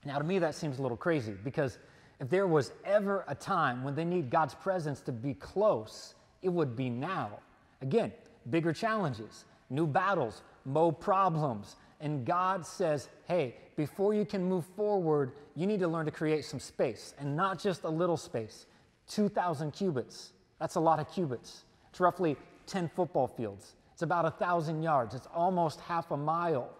Now, 0.04 0.18
to 0.18 0.24
me, 0.24 0.38
that 0.38 0.54
seems 0.54 0.78
a 0.78 0.82
little 0.82 0.96
crazy 0.96 1.34
because 1.42 1.78
if 2.20 2.28
there 2.28 2.46
was 2.46 2.72
ever 2.84 3.24
a 3.28 3.34
time 3.34 3.82
when 3.82 3.94
they 3.94 4.04
need 4.04 4.30
God's 4.30 4.54
presence 4.54 5.00
to 5.02 5.12
be 5.12 5.34
close, 5.34 6.14
it 6.42 6.48
would 6.48 6.76
be 6.76 6.90
now. 6.90 7.40
Again, 7.82 8.12
bigger 8.50 8.72
challenges, 8.72 9.44
new 9.70 9.86
battles, 9.86 10.42
more 10.64 10.92
problems. 10.92 11.76
And 12.00 12.24
God 12.24 12.66
says, 12.66 13.08
hey, 13.24 13.56
before 13.76 14.14
you 14.14 14.24
can 14.24 14.44
move 14.44 14.64
forward, 14.76 15.32
you 15.54 15.66
need 15.66 15.80
to 15.80 15.88
learn 15.88 16.04
to 16.06 16.12
create 16.12 16.44
some 16.44 16.60
space, 16.60 17.14
and 17.18 17.36
not 17.36 17.58
just 17.58 17.84
a 17.84 17.88
little 17.88 18.16
space 18.16 18.66
2,000 19.08 19.72
cubits. 19.72 20.32
That's 20.58 20.74
a 20.74 20.80
lot 20.80 20.98
of 20.98 21.10
cubits. 21.10 21.64
It's 21.90 22.00
roughly 22.00 22.36
10 22.66 22.88
football 22.88 23.28
fields. 23.28 23.74
It's 23.92 24.02
about 24.02 24.24
a 24.24 24.30
1,000 24.30 24.82
yards. 24.82 25.14
It's 25.14 25.28
almost 25.34 25.80
half 25.80 26.10
a 26.10 26.16
mile. 26.16 26.70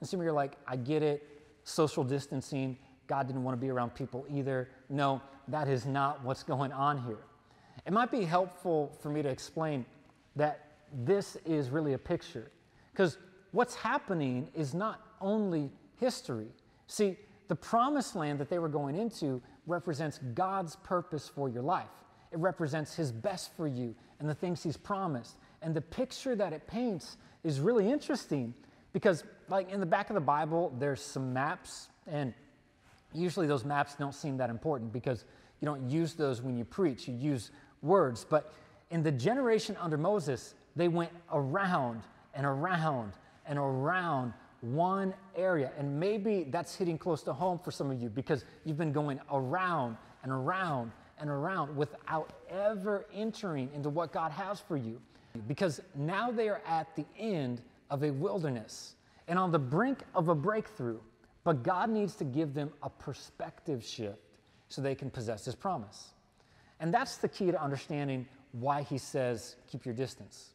And 0.00 0.08
some 0.08 0.20
of 0.20 0.24
you 0.24 0.30
are 0.30 0.34
like, 0.34 0.56
I 0.66 0.76
get 0.76 1.02
it, 1.02 1.22
social 1.64 2.04
distancing. 2.04 2.76
God 3.06 3.26
didn't 3.26 3.44
want 3.44 3.56
to 3.56 3.60
be 3.60 3.70
around 3.70 3.94
people 3.94 4.26
either. 4.28 4.68
No, 4.88 5.22
that 5.48 5.68
is 5.68 5.86
not 5.86 6.24
what's 6.24 6.42
going 6.42 6.72
on 6.72 7.02
here. 7.04 7.18
It 7.86 7.92
might 7.92 8.10
be 8.10 8.24
helpful 8.24 8.96
for 9.00 9.10
me 9.10 9.22
to 9.22 9.28
explain 9.28 9.86
that 10.34 10.65
this 10.92 11.36
is 11.44 11.70
really 11.70 11.94
a 11.94 11.98
picture. 11.98 12.50
Because 12.92 13.18
what's 13.52 13.74
happening 13.74 14.48
is 14.54 14.74
not 14.74 15.00
only 15.20 15.70
history. 15.96 16.48
See, 16.86 17.16
the 17.48 17.56
promised 17.56 18.16
land 18.16 18.38
that 18.38 18.48
they 18.48 18.58
were 18.58 18.68
going 18.68 18.96
into 18.96 19.40
represents 19.66 20.18
God's 20.34 20.76
purpose 20.76 21.28
for 21.28 21.48
your 21.48 21.62
life. 21.62 21.90
It 22.32 22.38
represents 22.38 22.94
His 22.94 23.12
best 23.12 23.54
for 23.56 23.66
you 23.66 23.94
and 24.20 24.28
the 24.28 24.34
things 24.34 24.62
He's 24.62 24.76
promised. 24.76 25.36
And 25.62 25.74
the 25.74 25.80
picture 25.80 26.34
that 26.36 26.52
it 26.52 26.66
paints 26.66 27.16
is 27.44 27.60
really 27.60 27.90
interesting 27.90 28.54
because, 28.92 29.24
like 29.48 29.70
in 29.70 29.80
the 29.80 29.86
back 29.86 30.10
of 30.10 30.14
the 30.14 30.20
Bible, 30.20 30.74
there's 30.78 31.00
some 31.00 31.32
maps, 31.32 31.88
and 32.06 32.34
usually 33.12 33.46
those 33.46 33.64
maps 33.64 33.94
don't 33.94 34.14
seem 34.14 34.36
that 34.38 34.50
important 34.50 34.92
because 34.92 35.24
you 35.60 35.66
don't 35.66 35.88
use 35.88 36.14
those 36.14 36.42
when 36.42 36.56
you 36.56 36.64
preach, 36.64 37.08
you 37.08 37.14
use 37.14 37.50
words. 37.82 38.26
But 38.28 38.52
in 38.90 39.02
the 39.02 39.12
generation 39.12 39.76
under 39.80 39.96
Moses, 39.96 40.54
they 40.76 40.88
went 40.88 41.10
around 41.32 42.02
and 42.34 42.46
around 42.46 43.12
and 43.46 43.58
around 43.58 44.34
one 44.60 45.14
area. 45.34 45.72
And 45.78 45.98
maybe 45.98 46.46
that's 46.50 46.74
hitting 46.74 46.98
close 46.98 47.22
to 47.22 47.32
home 47.32 47.58
for 47.58 47.70
some 47.70 47.90
of 47.90 48.00
you 48.00 48.08
because 48.08 48.44
you've 48.64 48.76
been 48.76 48.92
going 48.92 49.20
around 49.32 49.96
and 50.22 50.30
around 50.30 50.92
and 51.18 51.30
around 51.30 51.74
without 51.76 52.32
ever 52.50 53.06
entering 53.14 53.70
into 53.74 53.88
what 53.88 54.12
God 54.12 54.30
has 54.32 54.60
for 54.60 54.76
you. 54.76 55.00
Because 55.48 55.80
now 55.94 56.30
they 56.30 56.48
are 56.48 56.62
at 56.66 56.94
the 56.96 57.04
end 57.18 57.62
of 57.90 58.02
a 58.02 58.10
wilderness 58.10 58.94
and 59.28 59.38
on 59.38 59.50
the 59.50 59.58
brink 59.58 60.00
of 60.14 60.28
a 60.28 60.34
breakthrough. 60.34 60.98
But 61.44 61.62
God 61.62 61.90
needs 61.90 62.16
to 62.16 62.24
give 62.24 62.54
them 62.54 62.72
a 62.82 62.90
perspective 62.90 63.84
shift 63.84 64.18
so 64.68 64.82
they 64.82 64.94
can 64.94 65.10
possess 65.10 65.44
His 65.44 65.54
promise. 65.54 66.08
And 66.80 66.92
that's 66.92 67.18
the 67.18 67.28
key 67.28 67.50
to 67.50 67.62
understanding 67.62 68.26
why 68.52 68.82
He 68.82 68.98
says, 68.98 69.56
keep 69.70 69.84
your 69.84 69.94
distance. 69.94 70.50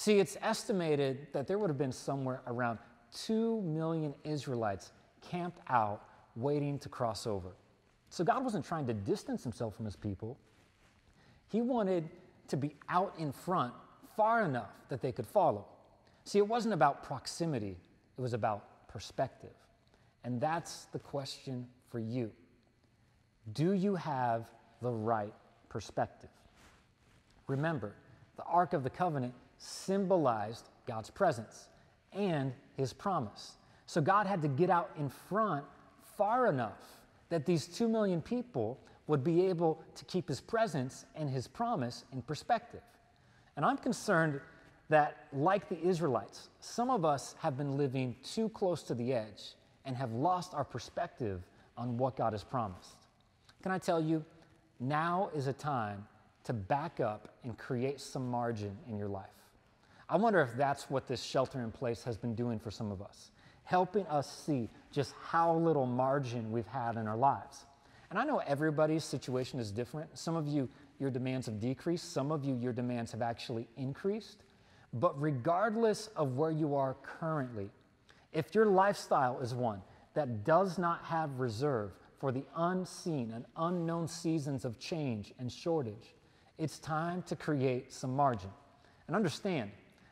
See, 0.00 0.18
it's 0.18 0.38
estimated 0.40 1.26
that 1.34 1.46
there 1.46 1.58
would 1.58 1.68
have 1.68 1.76
been 1.76 1.92
somewhere 1.92 2.40
around 2.46 2.78
2 3.12 3.60
million 3.60 4.14
Israelites 4.24 4.92
camped 5.20 5.60
out 5.68 6.00
waiting 6.36 6.78
to 6.78 6.88
cross 6.88 7.26
over. 7.26 7.50
So 8.08 8.24
God 8.24 8.42
wasn't 8.42 8.64
trying 8.64 8.86
to 8.86 8.94
distance 8.94 9.42
himself 9.42 9.76
from 9.76 9.84
his 9.84 9.96
people. 9.96 10.38
He 11.48 11.60
wanted 11.60 12.08
to 12.48 12.56
be 12.56 12.76
out 12.88 13.12
in 13.18 13.30
front 13.30 13.74
far 14.16 14.42
enough 14.42 14.70
that 14.88 15.02
they 15.02 15.12
could 15.12 15.26
follow. 15.26 15.66
See, 16.24 16.38
it 16.38 16.48
wasn't 16.48 16.72
about 16.72 17.04
proximity, 17.04 17.76
it 18.16 18.20
was 18.22 18.32
about 18.32 18.88
perspective. 18.88 19.52
And 20.24 20.40
that's 20.40 20.86
the 20.92 20.98
question 20.98 21.66
for 21.90 21.98
you. 21.98 22.32
Do 23.52 23.72
you 23.72 23.96
have 23.96 24.46
the 24.80 24.92
right 24.92 25.34
perspective? 25.68 26.30
Remember, 27.48 27.92
the 28.38 28.44
Ark 28.44 28.72
of 28.72 28.82
the 28.82 28.88
Covenant 28.88 29.34
symbolized 29.60 30.70
God's 30.86 31.10
presence 31.10 31.68
and 32.12 32.52
his 32.76 32.92
promise. 32.92 33.52
So 33.86 34.00
God 34.00 34.26
had 34.26 34.42
to 34.42 34.48
get 34.48 34.70
out 34.70 34.90
in 34.98 35.08
front 35.08 35.64
far 36.16 36.46
enough 36.48 36.80
that 37.28 37.46
these 37.46 37.66
two 37.66 37.88
million 37.88 38.20
people 38.20 38.80
would 39.06 39.22
be 39.22 39.46
able 39.46 39.82
to 39.94 40.04
keep 40.06 40.28
his 40.28 40.40
presence 40.40 41.04
and 41.14 41.28
his 41.28 41.46
promise 41.46 42.04
in 42.12 42.22
perspective. 42.22 42.82
And 43.56 43.64
I'm 43.64 43.76
concerned 43.76 44.40
that, 44.88 45.26
like 45.32 45.68
the 45.68 45.80
Israelites, 45.84 46.48
some 46.60 46.90
of 46.90 47.04
us 47.04 47.34
have 47.38 47.56
been 47.56 47.76
living 47.76 48.16
too 48.22 48.48
close 48.48 48.82
to 48.84 48.94
the 48.94 49.12
edge 49.12 49.54
and 49.84 49.96
have 49.96 50.12
lost 50.12 50.54
our 50.54 50.64
perspective 50.64 51.42
on 51.76 51.96
what 51.96 52.16
God 52.16 52.32
has 52.32 52.42
promised. 52.42 52.96
Can 53.62 53.72
I 53.72 53.78
tell 53.78 54.00
you, 54.00 54.24
now 54.78 55.30
is 55.34 55.46
a 55.46 55.52
time 55.52 56.06
to 56.44 56.52
back 56.52 57.00
up 57.00 57.34
and 57.44 57.56
create 57.58 58.00
some 58.00 58.28
margin 58.30 58.76
in 58.88 58.96
your 58.98 59.08
life. 59.08 59.26
I 60.10 60.16
wonder 60.16 60.40
if 60.40 60.56
that's 60.56 60.90
what 60.90 61.06
this 61.06 61.22
shelter 61.22 61.60
in 61.60 61.70
place 61.70 62.02
has 62.02 62.16
been 62.16 62.34
doing 62.34 62.58
for 62.58 62.72
some 62.72 62.90
of 62.90 63.00
us, 63.00 63.30
helping 63.62 64.04
us 64.08 64.44
see 64.44 64.68
just 64.90 65.14
how 65.22 65.54
little 65.54 65.86
margin 65.86 66.50
we've 66.50 66.66
had 66.66 66.96
in 66.96 67.06
our 67.06 67.16
lives. 67.16 67.64
And 68.10 68.18
I 68.18 68.24
know 68.24 68.38
everybody's 68.38 69.04
situation 69.04 69.60
is 69.60 69.70
different. 69.70 70.18
Some 70.18 70.34
of 70.34 70.48
you, 70.48 70.68
your 70.98 71.10
demands 71.10 71.46
have 71.46 71.60
decreased, 71.60 72.12
some 72.12 72.32
of 72.32 72.44
you, 72.44 72.56
your 72.56 72.72
demands 72.72 73.12
have 73.12 73.22
actually 73.22 73.68
increased. 73.76 74.42
But 74.92 75.20
regardless 75.20 76.08
of 76.16 76.36
where 76.36 76.50
you 76.50 76.74
are 76.74 76.96
currently, 77.04 77.70
if 78.32 78.52
your 78.52 78.66
lifestyle 78.66 79.38
is 79.38 79.54
one 79.54 79.80
that 80.14 80.42
does 80.42 80.76
not 80.76 81.04
have 81.04 81.38
reserve 81.38 81.92
for 82.18 82.32
the 82.32 82.44
unseen 82.56 83.30
and 83.32 83.44
unknown 83.56 84.08
seasons 84.08 84.64
of 84.64 84.80
change 84.80 85.32
and 85.38 85.52
shortage, 85.52 86.16
it's 86.58 86.80
time 86.80 87.22
to 87.22 87.36
create 87.36 87.92
some 87.92 88.16
margin. 88.16 88.50
And 89.06 89.14
understand, 89.14 89.70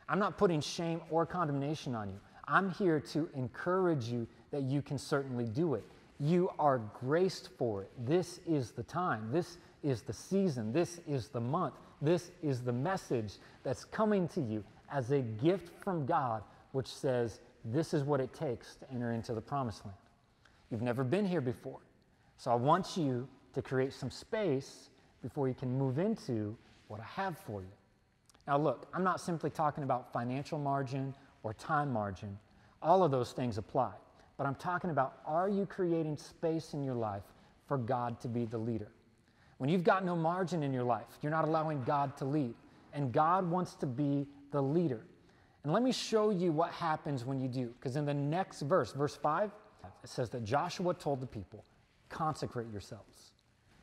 I'm 0.09 0.19
not 0.19 0.37
putting 0.37 0.59
shame 0.59 1.01
or 1.11 1.25
condemnation 1.25 1.93
on 1.93 2.09
you. 2.09 2.19
I'm 2.47 2.71
here 2.71 2.99
to 3.11 3.29
encourage 3.35 4.05
you 4.05 4.27
that 4.51 4.63
you 4.63 4.81
can 4.81 4.97
certainly 4.97 5.45
do 5.45 5.75
it. 5.75 5.83
You 6.19 6.49
are 6.57 6.79
graced 6.99 7.49
for 7.57 7.83
it. 7.83 7.91
This 8.05 8.39
is 8.47 8.71
the 8.71 8.83
time. 8.83 9.29
This 9.31 9.59
is 9.83 10.01
the 10.01 10.11
season. 10.11 10.73
This 10.73 10.99
is 11.07 11.27
the 11.27 11.39
month. 11.39 11.75
This 12.01 12.31
is 12.41 12.61
the 12.61 12.73
message 12.73 13.35
that's 13.63 13.85
coming 13.85 14.27
to 14.29 14.41
you 14.41 14.63
as 14.91 15.11
a 15.11 15.19
gift 15.19 15.71
from 15.83 16.07
God, 16.07 16.43
which 16.71 16.87
says, 16.87 17.39
This 17.63 17.93
is 17.93 18.03
what 18.03 18.19
it 18.19 18.33
takes 18.33 18.75
to 18.77 18.91
enter 18.91 19.11
into 19.11 19.33
the 19.33 19.41
promised 19.41 19.85
land. 19.85 19.97
You've 20.71 20.81
never 20.81 21.03
been 21.03 21.25
here 21.25 21.41
before. 21.41 21.79
So 22.37 22.51
I 22.51 22.55
want 22.55 22.97
you 22.97 23.27
to 23.53 23.61
create 23.61 23.93
some 23.93 24.09
space 24.09 24.89
before 25.21 25.47
you 25.47 25.53
can 25.53 25.77
move 25.77 25.99
into 25.99 26.57
what 26.87 26.99
I 26.99 27.21
have 27.21 27.37
for 27.37 27.61
you. 27.61 27.67
Now, 28.49 28.57
look, 28.57 28.87
I'm 28.95 29.03
not 29.03 29.21
simply 29.21 29.51
talking 29.51 29.83
about 29.83 30.11
financial 30.11 30.57
margin 30.57 31.13
or 31.43 31.53
time 31.53 31.93
margin. 31.93 32.35
All 32.81 33.03
of 33.03 33.11
those 33.11 33.31
things 33.31 33.59
apply. 33.59 33.91
But 34.37 34.47
I'm 34.47 34.55
talking 34.55 34.89
about 34.89 35.19
are 35.23 35.47
you 35.47 35.67
creating 35.67 36.17
space 36.17 36.73
in 36.73 36.83
your 36.83 36.95
life 36.95 37.21
for 37.67 37.77
God 37.77 38.19
to 38.21 38.27
be 38.27 38.45
the 38.45 38.57
leader? 38.57 38.91
When 39.59 39.69
you've 39.69 39.83
got 39.83 40.03
no 40.03 40.15
margin 40.15 40.63
in 40.63 40.73
your 40.73 40.83
life, 40.83 41.05
you're 41.21 41.31
not 41.31 41.45
allowing 41.45 41.83
God 41.83 42.17
to 42.17 42.25
lead. 42.25 42.55
And 42.91 43.11
God 43.11 43.47
wants 43.47 43.75
to 43.75 43.85
be 43.85 44.25
the 44.49 44.63
leader. 44.63 45.05
And 45.63 45.71
let 45.71 45.83
me 45.83 45.91
show 45.91 46.31
you 46.31 46.51
what 46.51 46.71
happens 46.71 47.25
when 47.25 47.39
you 47.39 47.49
do. 47.49 47.67
Because 47.79 47.97
in 47.97 48.05
the 48.05 48.15
next 48.15 48.61
verse, 48.61 48.93
verse 48.93 49.15
5, 49.15 49.51
it 50.03 50.09
says 50.09 50.27
that 50.31 50.43
Joshua 50.43 50.95
told 50.95 51.21
the 51.21 51.27
people, 51.27 51.63
consecrate 52.09 52.71
yourselves. 52.71 53.33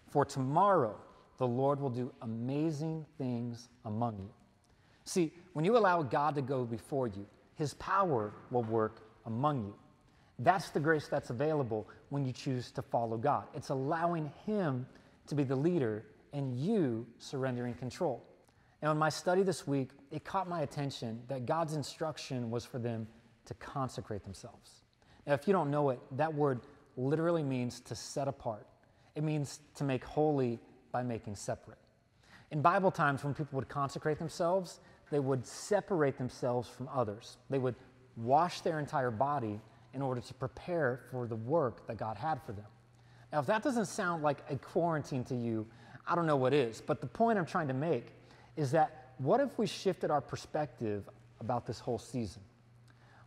For 0.09 0.25
tomorrow 0.25 0.97
the 1.39 1.47
Lord 1.47 1.79
will 1.79 1.91
do 1.91 2.13
amazing 2.23 3.07
things 3.17 3.69
among 3.85 4.17
you. 4.19 4.31
See, 5.07 5.33
when 5.55 5.65
you 5.65 5.79
allow 5.79 6.03
God 6.03 6.35
to 6.35 6.43
go 6.43 6.65
before 6.65 7.07
you, 7.07 7.27
His 7.55 7.75
power 7.75 8.35
will 8.51 8.65
work 8.65 9.09
among 9.25 9.65
you. 9.65 9.75
That's 10.41 10.69
the 10.71 10.81
grace 10.81 11.09
that's 11.09 11.31
available 11.31 11.89
when 12.11 12.27
you 12.27 12.33
choose 12.33 12.71
to 12.73 12.83
follow 12.83 13.17
God. 13.17 13.45
It's 13.55 13.71
allowing 13.71 14.31
Him 14.45 14.87
to 15.29 15.35
be 15.35 15.45
the 15.45 15.57
leader 15.57 16.05
and 16.33 16.55
you 16.55 17.07
surrendering 17.19 17.75
control. 17.75 18.23
Now, 18.83 18.91
in 18.93 18.99
my 18.99 19.09
study 19.09 19.43
this 19.43 19.67
week, 19.67 19.91
it 20.11 20.25
caught 20.25 20.49
my 20.49 20.61
attention 20.63 21.23
that 21.29 21.47
God's 21.47 21.75
instruction 21.75 22.51
was 22.51 22.65
for 22.65 22.79
them 22.79 23.07
to 23.47 23.55
consecrate 23.55 24.25
themselves. 24.25 24.83
Now, 25.27 25.35
if 25.35 25.47
you 25.47 25.53
don't 25.53 25.71
know 25.71 25.91
it, 25.91 26.01
that 26.13 26.35
word 26.35 26.61
literally 26.97 27.43
means 27.43 27.81
to 27.81 27.95
set 27.95 28.29
apart, 28.29 28.67
it 29.15 29.23
means 29.23 29.61
to 29.77 29.85
make 29.85 30.05
holy 30.05 30.59
by 30.93 31.03
making 31.03 31.37
separate. 31.37 31.79
In 32.51 32.61
Bible 32.61 32.91
times, 32.91 33.25
when 33.25 33.35
people 33.35 33.57
would 33.57 33.69
consecrate 33.69 34.19
themselves, 34.19 34.81
they 35.11 35.21
would 35.21 35.47
separate 35.47 36.19
themselves 36.19 36.69
from 36.69 36.89
others. 36.93 37.37
They 37.49 37.59
would 37.59 37.77
wash 38.17 38.61
their 38.61 38.81
entire 38.81 39.11
body 39.11 39.61
in 39.95 40.03
order 40.03 40.21
to 40.21 40.35
prepare 40.35 41.01
for 41.11 41.27
the 41.27 41.37
work 41.37 41.87
that 41.87 41.97
God 41.97 42.17
had 42.17 42.43
for 42.43 42.53
them. 42.53 42.67
Now, 43.33 43.41
if 43.41 43.47
that 43.47 43.63
doesn't 43.63 43.87
sound 43.87 44.23
like 44.23 44.39
a 44.51 44.57
quarantine 44.57 45.25
to 45.25 45.35
you, 45.35 45.67
I 46.07 46.15
don't 46.15 46.27
know 46.27 46.37
what 46.37 46.53
is. 46.53 46.81
But 46.81 47.01
the 47.01 47.07
point 47.07 47.39
I'm 47.39 47.47
trying 47.47 47.69
to 47.69 47.75
make 47.75 48.13
is 48.57 48.71
that 48.73 49.13
what 49.19 49.41
if 49.41 49.59
we 49.59 49.67
shifted 49.67 50.11
our 50.11 50.21
perspective 50.21 51.09
about 51.41 51.67
this 51.67 51.81
whole 51.81 51.99
season? 51.99 52.43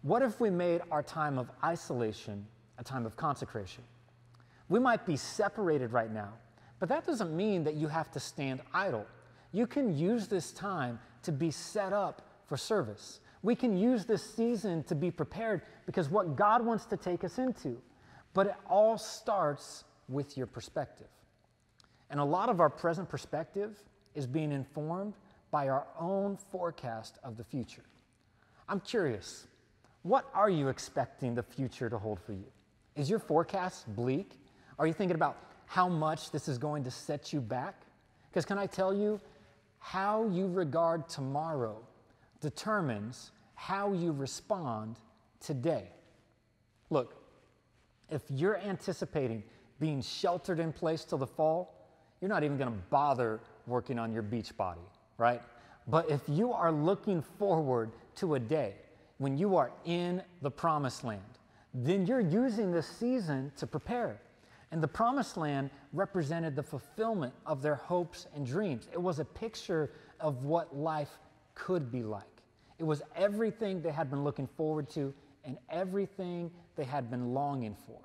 What 0.02 0.22
if 0.22 0.40
we 0.40 0.50
made 0.50 0.82
our 0.92 1.04
time 1.04 1.38
of 1.38 1.50
isolation 1.64 2.46
a 2.78 2.84
time 2.84 3.06
of 3.06 3.16
consecration? 3.18 3.84
We 4.70 4.80
might 4.80 5.06
be 5.06 5.18
separated 5.18 5.92
right 5.92 6.12
now, 6.12 6.34
but 6.80 6.90
that 6.90 7.06
doesn't 7.06 7.36
mean 7.36 7.64
that 7.64 7.76
you 7.76 7.88
have 7.88 8.12
to 8.12 8.20
stand 8.20 8.62
idle. 8.74 9.06
You 9.52 9.68
can 9.68 9.98
use 9.98 10.28
this 10.28 10.52
time 10.52 11.00
to 11.24 11.32
be 11.32 11.52
set 11.52 11.94
up 11.94 12.22
for 12.48 12.58
service. 12.58 13.20
We 13.42 13.56
can 13.56 13.78
use 13.78 14.06
this 14.06 14.24
season 14.36 14.84
to 14.84 14.96
be 14.96 15.12
prepared 15.12 15.62
because 15.86 16.10
what 16.10 16.36
God 16.36 16.66
wants 16.66 16.86
to 16.88 16.98
take 16.98 17.24
us 17.24 17.38
into. 17.38 17.82
But 18.34 18.48
it 18.48 18.56
all 18.70 18.98
starts 18.98 19.84
with 20.08 20.38
your 20.38 20.48
perspective. 20.48 21.08
And 22.10 22.20
a 22.20 22.24
lot 22.24 22.50
of 22.50 22.60
our 22.60 22.70
present 22.70 23.08
perspective 23.08 23.78
is 24.16 24.28
being 24.28 24.52
informed 24.52 25.14
by 25.52 25.70
our 25.70 25.86
own 26.00 26.38
forecast 26.52 27.18
of 27.24 27.38
the 27.38 27.44
future. 27.44 27.84
I'm 28.68 28.80
curious, 28.80 29.48
what 30.04 30.30
are 30.34 30.50
you 30.50 30.68
expecting 30.68 31.36
the 31.36 31.44
future 31.44 31.90
to 31.90 31.98
hold 31.98 32.20
for 32.20 32.34
you? 32.34 32.46
Is 32.96 33.10
your 33.10 33.20
forecast 33.20 33.94
bleak? 33.96 34.40
Are 34.78 34.88
you 34.88 34.94
thinking 34.94 35.16
about 35.16 35.38
how 35.66 35.88
much 35.88 36.32
this 36.32 36.48
is 36.48 36.58
going 36.58 36.84
to 36.84 36.92
set 36.92 37.32
you 37.34 37.42
back? 37.42 37.84
Because 38.30 38.46
can 38.46 38.58
I 38.58 38.66
tell 38.66 38.94
you, 38.94 39.20
how 39.80 40.28
you 40.28 40.48
regard 40.48 41.10
tomorrow 41.10 41.82
determines 42.42 43.32
how 43.56 43.94
you 43.94 44.12
respond 44.12 44.98
today. 45.40 45.90
Look, 46.90 47.16
if 48.10 48.22
you're 48.30 48.58
anticipating 48.58 49.44
being 49.80 50.02
sheltered 50.02 50.60
in 50.60 50.74
place 50.74 51.06
till 51.06 51.18
the 51.18 51.28
fall, 51.28 51.76
you're 52.22 52.30
not 52.30 52.44
even 52.44 52.58
going 52.58 52.72
to 52.72 52.80
bother 52.90 53.40
working 53.68 53.98
on 53.98 54.12
your 54.12 54.22
beach 54.22 54.56
body, 54.58 54.82
right? 55.18 55.42
But 55.88 56.10
if 56.10 56.22
you 56.28 56.52
are 56.52 56.72
looking 56.72 57.22
forward 57.22 57.92
to 58.16 58.36
a 58.36 58.40
day 58.40 58.76
when 59.18 59.38
you 59.38 59.56
are 59.56 59.72
in 59.86 60.22
the 60.42 60.52
promised 60.52 61.04
land, 61.04 61.22
then 61.74 62.06
you're 62.06 62.20
using 62.20 62.72
this 62.72 62.88
season 62.88 63.52
to 63.58 63.68
prepare. 63.68 64.20
And 64.72 64.84
the 64.84 64.88
promised 64.88 65.36
land 65.36 65.72
represented 65.94 66.56
the 66.56 66.64
fulfillment 66.64 67.34
of 67.46 67.62
their 67.62 67.76
hopes 67.76 68.28
and 68.36 68.46
dreams. 68.46 68.88
It 68.94 69.02
was 69.02 69.20
a 69.20 69.26
picture 69.26 69.92
of 70.20 70.44
what 70.44 70.76
life 70.76 71.18
could 71.56 71.92
be 71.92 72.04
like. 72.04 72.24
It 72.78 72.84
was 72.84 73.02
everything 73.16 73.82
they 73.82 73.92
had 73.92 74.10
been 74.10 74.24
looking 74.24 74.48
forward 74.48 74.90
to 74.92 75.14
and 75.44 75.58
everything 75.70 76.52
they 76.76 76.84
had 76.84 77.10
been 77.10 77.34
longing 77.34 77.76
for. 77.86 78.00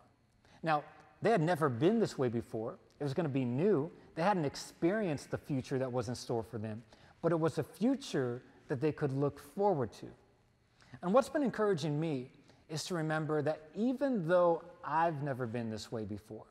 Now, 0.62 0.82
they 1.22 1.30
had 1.30 1.42
never 1.42 1.68
been 1.68 2.00
this 2.00 2.18
way 2.18 2.28
before. 2.28 2.78
It 2.98 3.04
was 3.04 3.14
going 3.14 3.26
to 3.26 3.32
be 3.32 3.44
new. 3.44 3.90
They 4.14 4.22
hadn't 4.22 4.44
experienced 4.44 5.30
the 5.30 5.38
future 5.38 5.78
that 5.78 5.92
was 5.92 6.08
in 6.08 6.14
store 6.14 6.42
for 6.42 6.58
them, 6.58 6.82
but 7.22 7.32
it 7.32 7.38
was 7.38 7.58
a 7.58 7.62
future 7.62 8.42
that 8.68 8.80
they 8.80 8.92
could 8.92 9.12
look 9.12 9.38
forward 9.54 9.92
to. 9.92 10.06
And 11.02 11.12
what's 11.12 11.28
been 11.28 11.42
encouraging 11.42 11.98
me 11.98 12.30
is 12.68 12.84
to 12.84 12.94
remember 12.94 13.42
that 13.42 13.68
even 13.74 14.26
though 14.26 14.62
I've 14.82 15.22
never 15.22 15.46
been 15.46 15.70
this 15.70 15.92
way 15.92 16.04
before, 16.04 16.46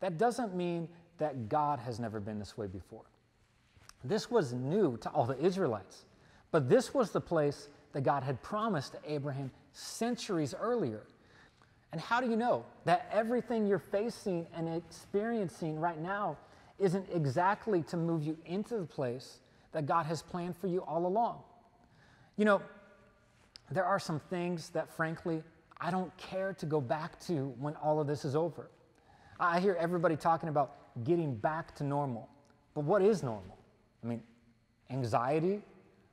that 0.00 0.18
doesn't 0.18 0.54
mean 0.54 0.88
that 1.18 1.48
God 1.48 1.78
has 1.78 2.00
never 2.00 2.20
been 2.20 2.38
this 2.38 2.56
way 2.58 2.66
before. 2.66 3.04
This 4.02 4.30
was 4.30 4.52
new 4.52 4.96
to 4.98 5.08
all 5.10 5.24
the 5.24 5.38
Israelites, 5.38 6.04
but 6.50 6.68
this 6.68 6.92
was 6.92 7.10
the 7.10 7.20
place 7.20 7.68
that 7.92 8.02
God 8.02 8.22
had 8.22 8.42
promised 8.42 8.92
to 8.92 8.98
Abraham 9.06 9.50
centuries 9.72 10.54
earlier. 10.58 11.06
And 11.92 12.00
how 12.00 12.20
do 12.20 12.28
you 12.28 12.36
know 12.36 12.64
that 12.84 13.08
everything 13.12 13.66
you're 13.66 13.78
facing 13.78 14.46
and 14.54 14.68
experiencing 14.68 15.78
right 15.78 16.00
now 16.00 16.36
isn't 16.78 17.06
exactly 17.12 17.82
to 17.84 17.96
move 17.96 18.24
you 18.24 18.36
into 18.46 18.76
the 18.78 18.84
place 18.84 19.38
that 19.72 19.86
God 19.86 20.04
has 20.06 20.20
planned 20.20 20.56
for 20.56 20.66
you 20.66 20.80
all 20.80 21.06
along? 21.06 21.38
You 22.36 22.44
know, 22.46 22.62
there 23.70 23.84
are 23.84 24.00
some 24.00 24.18
things 24.18 24.70
that, 24.70 24.92
frankly, 24.92 25.42
I 25.80 25.90
don't 25.90 26.14
care 26.16 26.52
to 26.54 26.66
go 26.66 26.80
back 26.80 27.20
to 27.26 27.54
when 27.58 27.76
all 27.76 28.00
of 28.00 28.06
this 28.06 28.24
is 28.24 28.34
over. 28.34 28.70
I 29.38 29.60
hear 29.60 29.76
everybody 29.78 30.16
talking 30.16 30.48
about 30.48 31.04
getting 31.04 31.34
back 31.34 31.74
to 31.76 31.84
normal. 31.84 32.28
But 32.74 32.84
what 32.84 33.02
is 33.02 33.22
normal? 33.22 33.56
I 34.02 34.06
mean, 34.06 34.22
anxiety, 34.90 35.62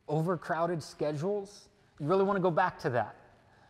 overcrowded 0.08 0.82
schedules. 0.82 1.70
You 2.00 2.08
really 2.08 2.24
want 2.24 2.38
to 2.38 2.42
go 2.42 2.52
back 2.52 2.80
to 2.80 2.90
that? 2.92 3.16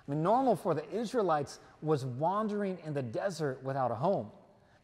I 0.07 0.11
mean, 0.11 0.23
normal 0.23 0.55
for 0.55 0.73
the 0.73 0.89
Israelites 0.93 1.59
was 1.81 2.05
wandering 2.05 2.77
in 2.85 2.93
the 2.93 3.01
desert 3.01 3.61
without 3.63 3.91
a 3.91 3.95
home. 3.95 4.31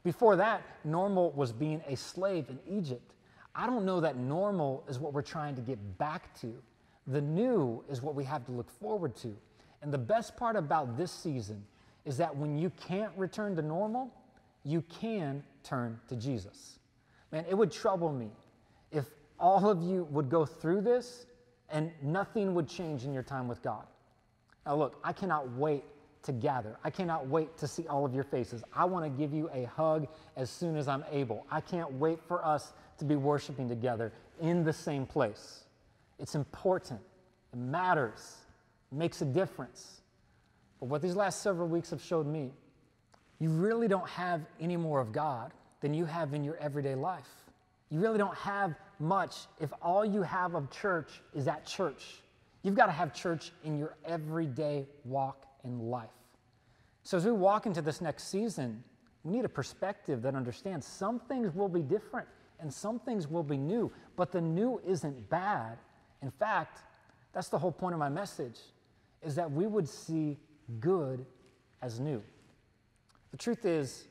Before 0.03 0.35
that, 0.35 0.61
normal 0.83 1.31
was 1.31 1.51
being 1.51 1.81
a 1.87 1.95
slave 1.95 2.45
in 2.49 2.59
Egypt. 2.67 3.13
I 3.55 3.65
don't 3.65 3.85
know 3.85 3.99
that 4.01 4.17
normal 4.17 4.83
is 4.87 4.99
what 4.99 5.13
we're 5.13 5.21
trying 5.21 5.55
to 5.55 5.61
get 5.61 5.97
back 5.97 6.39
to. 6.41 6.53
The 7.07 7.21
new 7.21 7.83
is 7.89 8.01
what 8.01 8.15
we 8.15 8.23
have 8.25 8.45
to 8.45 8.51
look 8.51 8.69
forward 8.69 9.15
to. 9.17 9.35
And 9.81 9.93
the 9.93 9.97
best 9.97 10.37
part 10.37 10.55
about 10.55 10.97
this 10.97 11.11
season 11.11 11.63
is 12.05 12.17
that 12.17 12.35
when 12.35 12.57
you 12.57 12.71
can't 12.87 13.11
return 13.17 13.55
to 13.55 13.61
normal, 13.61 14.11
you 14.67 14.81
can 14.81 15.43
turn 15.63 15.97
to 16.09 16.15
Jesus. 16.17 16.77
Man, 17.31 17.45
it 17.49 17.55
would 17.55 17.71
trouble 17.71 18.11
me 18.11 18.31
if 18.91 19.05
all 19.39 19.69
of 19.69 19.81
you 19.81 20.03
would 20.11 20.29
go 20.29 20.45
through 20.45 20.81
this 20.81 21.25
and 21.69 21.89
nothing 22.03 22.53
would 22.53 22.67
change 22.67 23.05
in 23.05 23.13
your 23.13 23.23
time 23.23 23.47
with 23.47 23.61
God. 23.61 23.85
Now, 24.65 24.75
look, 24.75 24.99
I 25.05 25.13
cannot 25.13 25.49
wait 25.53 25.85
to 26.23 26.33
gather. 26.33 26.77
I 26.83 26.89
cannot 26.89 27.27
wait 27.27 27.57
to 27.59 27.67
see 27.67 27.87
all 27.87 28.05
of 28.05 28.13
your 28.13 28.25
faces. 28.25 28.61
I 28.73 28.83
want 28.83 29.05
to 29.05 29.09
give 29.09 29.33
you 29.33 29.49
a 29.53 29.63
hug 29.63 30.07
as 30.35 30.49
soon 30.49 30.75
as 30.75 30.89
I'm 30.89 31.05
able. 31.11 31.45
I 31.49 31.61
can't 31.61 31.93
wait 31.93 32.19
for 32.27 32.45
us 32.45 32.73
to 32.97 33.05
be 33.05 33.15
worshiping 33.15 33.69
together 33.69 34.11
in 34.41 34.65
the 34.65 34.73
same 34.73 35.05
place. 35.05 35.63
It's 36.19 36.35
important, 36.35 36.99
it 37.53 37.59
matters, 37.59 38.35
it 38.91 38.97
makes 38.97 39.21
a 39.21 39.25
difference. 39.25 40.01
But 40.81 40.89
what 40.89 41.01
these 41.01 41.15
last 41.15 41.41
several 41.41 41.69
weeks 41.69 41.91
have 41.91 42.01
showed 42.01 42.27
me, 42.27 42.51
you 43.39 43.49
really 43.49 43.87
don't 43.87 44.07
have 44.09 44.41
any 44.59 44.77
more 44.77 44.99
of 44.99 45.11
God 45.11 45.51
than 45.81 45.93
you 45.93 46.05
have 46.05 46.33
in 46.33 46.43
your 46.43 46.57
everyday 46.57 46.95
life. 46.95 47.29
You 47.89 47.99
really 47.99 48.17
don't 48.17 48.35
have 48.35 48.75
much 48.99 49.35
if 49.59 49.71
all 49.81 50.03
you 50.03 50.21
have 50.23 50.55
of 50.55 50.69
church 50.71 51.21
is 51.33 51.47
at 51.47 51.65
church. 51.65 52.21
You've 52.63 52.75
got 52.75 52.87
to 52.87 52.91
have 52.91 53.13
church 53.13 53.51
in 53.63 53.77
your 53.77 53.95
everyday 54.03 54.87
walk 55.05 55.45
in 55.63 55.79
life. 55.79 56.09
So, 57.03 57.15
as 57.15 57.25
we 57.25 57.31
walk 57.31 57.65
into 57.65 57.81
this 57.81 58.01
next 58.01 58.29
season, 58.29 58.83
we 59.23 59.31
need 59.31 59.45
a 59.45 59.49
perspective 59.49 60.21
that 60.23 60.35
understands 60.35 60.85
some 60.85 61.19
things 61.19 61.53
will 61.53 61.69
be 61.69 61.81
different 61.81 62.27
and 62.59 62.73
some 62.73 62.99
things 62.99 63.27
will 63.27 63.43
be 63.43 63.57
new, 63.57 63.91
but 64.15 64.31
the 64.31 64.41
new 64.41 64.81
isn't 64.85 65.29
bad. 65.29 65.77
In 66.21 66.31
fact, 66.31 66.79
that's 67.33 67.49
the 67.49 67.57
whole 67.57 67.71
point 67.71 67.93
of 67.93 67.99
my 67.99 68.09
message 68.09 68.59
is 69.21 69.35
that 69.35 69.49
we 69.49 69.67
would 69.67 69.87
see 69.87 70.37
good 70.79 71.25
as 71.81 71.99
new. 71.99 72.21
The 73.31 73.37
truth 73.37 73.65
is, 73.65 74.07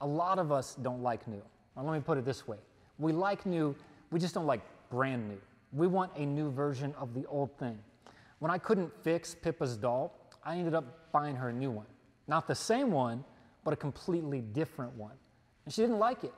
a 0.00 0.06
lot 0.06 0.38
of 0.38 0.52
us 0.52 0.76
don't 0.76 1.02
like 1.02 1.26
new. 1.28 1.42
Or 1.76 1.82
let 1.82 1.92
me 1.92 2.00
put 2.00 2.18
it 2.18 2.24
this 2.24 2.46
way 2.46 2.58
we 2.98 3.12
like 3.12 3.46
new, 3.46 3.74
we 4.10 4.20
just 4.20 4.34
don't 4.34 4.46
like 4.46 4.60
brand 4.90 5.28
new. 5.28 5.38
We 5.72 5.86
want 5.86 6.12
a 6.16 6.26
new 6.26 6.50
version 6.50 6.94
of 6.98 7.14
the 7.14 7.24
old 7.26 7.56
thing. 7.58 7.78
When 8.40 8.50
I 8.50 8.58
couldn't 8.58 8.92
fix 9.02 9.34
Pippa's 9.34 9.76
doll, 9.76 10.14
I 10.44 10.56
ended 10.56 10.74
up 10.74 11.10
buying 11.12 11.36
her 11.36 11.48
a 11.48 11.52
new 11.52 11.70
one. 11.70 11.86
Not 12.28 12.46
the 12.46 12.54
same 12.54 12.90
one, 12.90 13.24
but 13.64 13.72
a 13.72 13.76
completely 13.76 14.40
different 14.40 14.94
one. 14.94 15.14
And 15.64 15.72
she 15.72 15.80
didn't 15.82 15.98
like 15.98 16.24
it. 16.24 16.32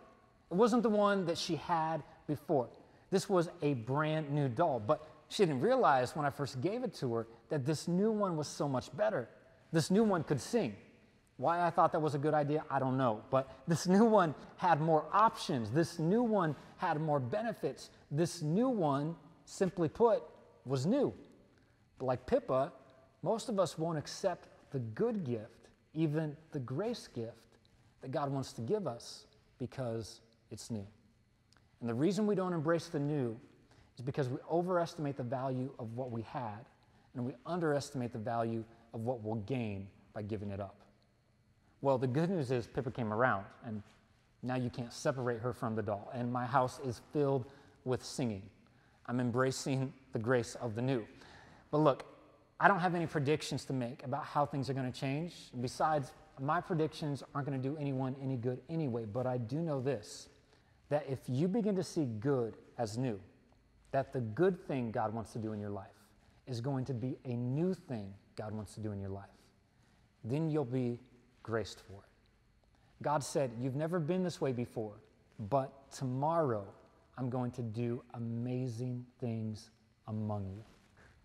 It 0.50 0.54
wasn't 0.54 0.82
the 0.82 0.90
one 0.90 1.24
that 1.26 1.38
she 1.38 1.56
had 1.56 2.02
before. 2.26 2.68
This 3.10 3.28
was 3.28 3.48
a 3.62 3.74
brand 3.74 4.30
new 4.30 4.48
doll, 4.48 4.80
but 4.80 5.08
she 5.28 5.44
didn't 5.44 5.60
realize 5.60 6.14
when 6.14 6.26
I 6.26 6.30
first 6.30 6.60
gave 6.60 6.84
it 6.84 6.94
to 6.96 7.14
her 7.14 7.26
that 7.48 7.64
this 7.64 7.88
new 7.88 8.10
one 8.10 8.36
was 8.36 8.48
so 8.48 8.68
much 8.68 8.94
better. 8.96 9.28
This 9.72 9.90
new 9.90 10.04
one 10.04 10.24
could 10.24 10.40
sing. 10.40 10.76
Why 11.42 11.66
I 11.66 11.70
thought 11.70 11.90
that 11.90 11.98
was 11.98 12.14
a 12.14 12.18
good 12.18 12.34
idea, 12.34 12.62
I 12.70 12.78
don't 12.78 12.96
know. 12.96 13.20
But 13.28 13.50
this 13.66 13.88
new 13.88 14.04
one 14.04 14.32
had 14.58 14.80
more 14.80 15.06
options. 15.12 15.72
This 15.72 15.98
new 15.98 16.22
one 16.22 16.54
had 16.76 17.00
more 17.00 17.18
benefits. 17.18 17.90
This 18.12 18.42
new 18.42 18.68
one, 18.68 19.16
simply 19.44 19.88
put, 19.88 20.22
was 20.64 20.86
new. 20.86 21.12
But 21.98 22.04
like 22.04 22.26
Pippa, 22.26 22.72
most 23.24 23.48
of 23.48 23.58
us 23.58 23.76
won't 23.76 23.98
accept 23.98 24.46
the 24.70 24.78
good 24.78 25.24
gift, 25.24 25.68
even 25.94 26.36
the 26.52 26.60
grace 26.60 27.08
gift 27.12 27.58
that 28.02 28.12
God 28.12 28.30
wants 28.30 28.52
to 28.52 28.60
give 28.60 28.86
us 28.86 29.26
because 29.58 30.20
it's 30.52 30.70
new. 30.70 30.86
And 31.80 31.88
the 31.88 31.94
reason 31.94 32.24
we 32.24 32.36
don't 32.36 32.52
embrace 32.52 32.86
the 32.86 33.00
new 33.00 33.36
is 33.96 34.04
because 34.04 34.28
we 34.28 34.38
overestimate 34.48 35.16
the 35.16 35.24
value 35.24 35.72
of 35.80 35.96
what 35.96 36.12
we 36.12 36.22
had 36.22 36.68
and 37.16 37.26
we 37.26 37.32
underestimate 37.46 38.12
the 38.12 38.20
value 38.20 38.62
of 38.94 39.00
what 39.00 39.24
we'll 39.24 39.42
gain 39.42 39.88
by 40.14 40.22
giving 40.22 40.52
it 40.52 40.60
up. 40.60 40.76
Well, 41.82 41.98
the 41.98 42.06
good 42.06 42.30
news 42.30 42.52
is 42.52 42.68
Pippa 42.68 42.92
came 42.92 43.12
around, 43.12 43.44
and 43.66 43.82
now 44.42 44.54
you 44.54 44.70
can't 44.70 44.92
separate 44.92 45.40
her 45.40 45.52
from 45.52 45.74
the 45.74 45.82
doll. 45.82 46.10
And 46.14 46.32
my 46.32 46.46
house 46.46 46.80
is 46.84 47.02
filled 47.12 47.44
with 47.84 48.04
singing. 48.04 48.42
I'm 49.06 49.18
embracing 49.18 49.92
the 50.12 50.18
grace 50.20 50.54
of 50.54 50.76
the 50.76 50.82
new. 50.82 51.04
But 51.72 51.78
look, 51.78 52.04
I 52.60 52.68
don't 52.68 52.78
have 52.78 52.94
any 52.94 53.06
predictions 53.06 53.64
to 53.64 53.72
make 53.72 54.04
about 54.04 54.24
how 54.24 54.46
things 54.46 54.70
are 54.70 54.74
going 54.74 54.90
to 54.90 54.98
change. 54.98 55.34
Besides, 55.60 56.12
my 56.40 56.60
predictions 56.60 57.24
aren't 57.34 57.48
going 57.48 57.60
to 57.60 57.68
do 57.68 57.76
anyone 57.76 58.14
any 58.22 58.36
good 58.36 58.60
anyway. 58.70 59.04
But 59.04 59.26
I 59.26 59.38
do 59.38 59.56
know 59.56 59.80
this 59.80 60.28
that 60.88 61.06
if 61.08 61.20
you 61.26 61.48
begin 61.48 61.74
to 61.74 61.82
see 61.82 62.04
good 62.04 62.54
as 62.76 62.98
new, 62.98 63.18
that 63.92 64.12
the 64.12 64.20
good 64.20 64.60
thing 64.68 64.90
God 64.90 65.14
wants 65.14 65.32
to 65.32 65.38
do 65.38 65.52
in 65.52 65.58
your 65.58 65.70
life 65.70 65.86
is 66.46 66.60
going 66.60 66.84
to 66.84 66.94
be 66.94 67.16
a 67.24 67.34
new 67.34 67.72
thing 67.72 68.12
God 68.36 68.52
wants 68.52 68.74
to 68.74 68.80
do 68.80 68.92
in 68.92 69.00
your 69.00 69.08
life, 69.08 69.24
then 70.22 70.50
you'll 70.50 70.64
be 70.64 71.00
graced 71.42 71.80
for 71.80 71.94
it. 71.94 73.02
God 73.02 73.22
said, 73.24 73.50
You've 73.60 73.74
never 73.74 73.98
been 73.98 74.22
this 74.22 74.40
way 74.40 74.52
before, 74.52 75.00
but 75.38 75.90
tomorrow 75.90 76.64
I'm 77.18 77.28
going 77.28 77.50
to 77.52 77.62
do 77.62 78.02
amazing 78.14 79.04
things 79.20 79.70
among 80.08 80.50
you. 80.50 80.64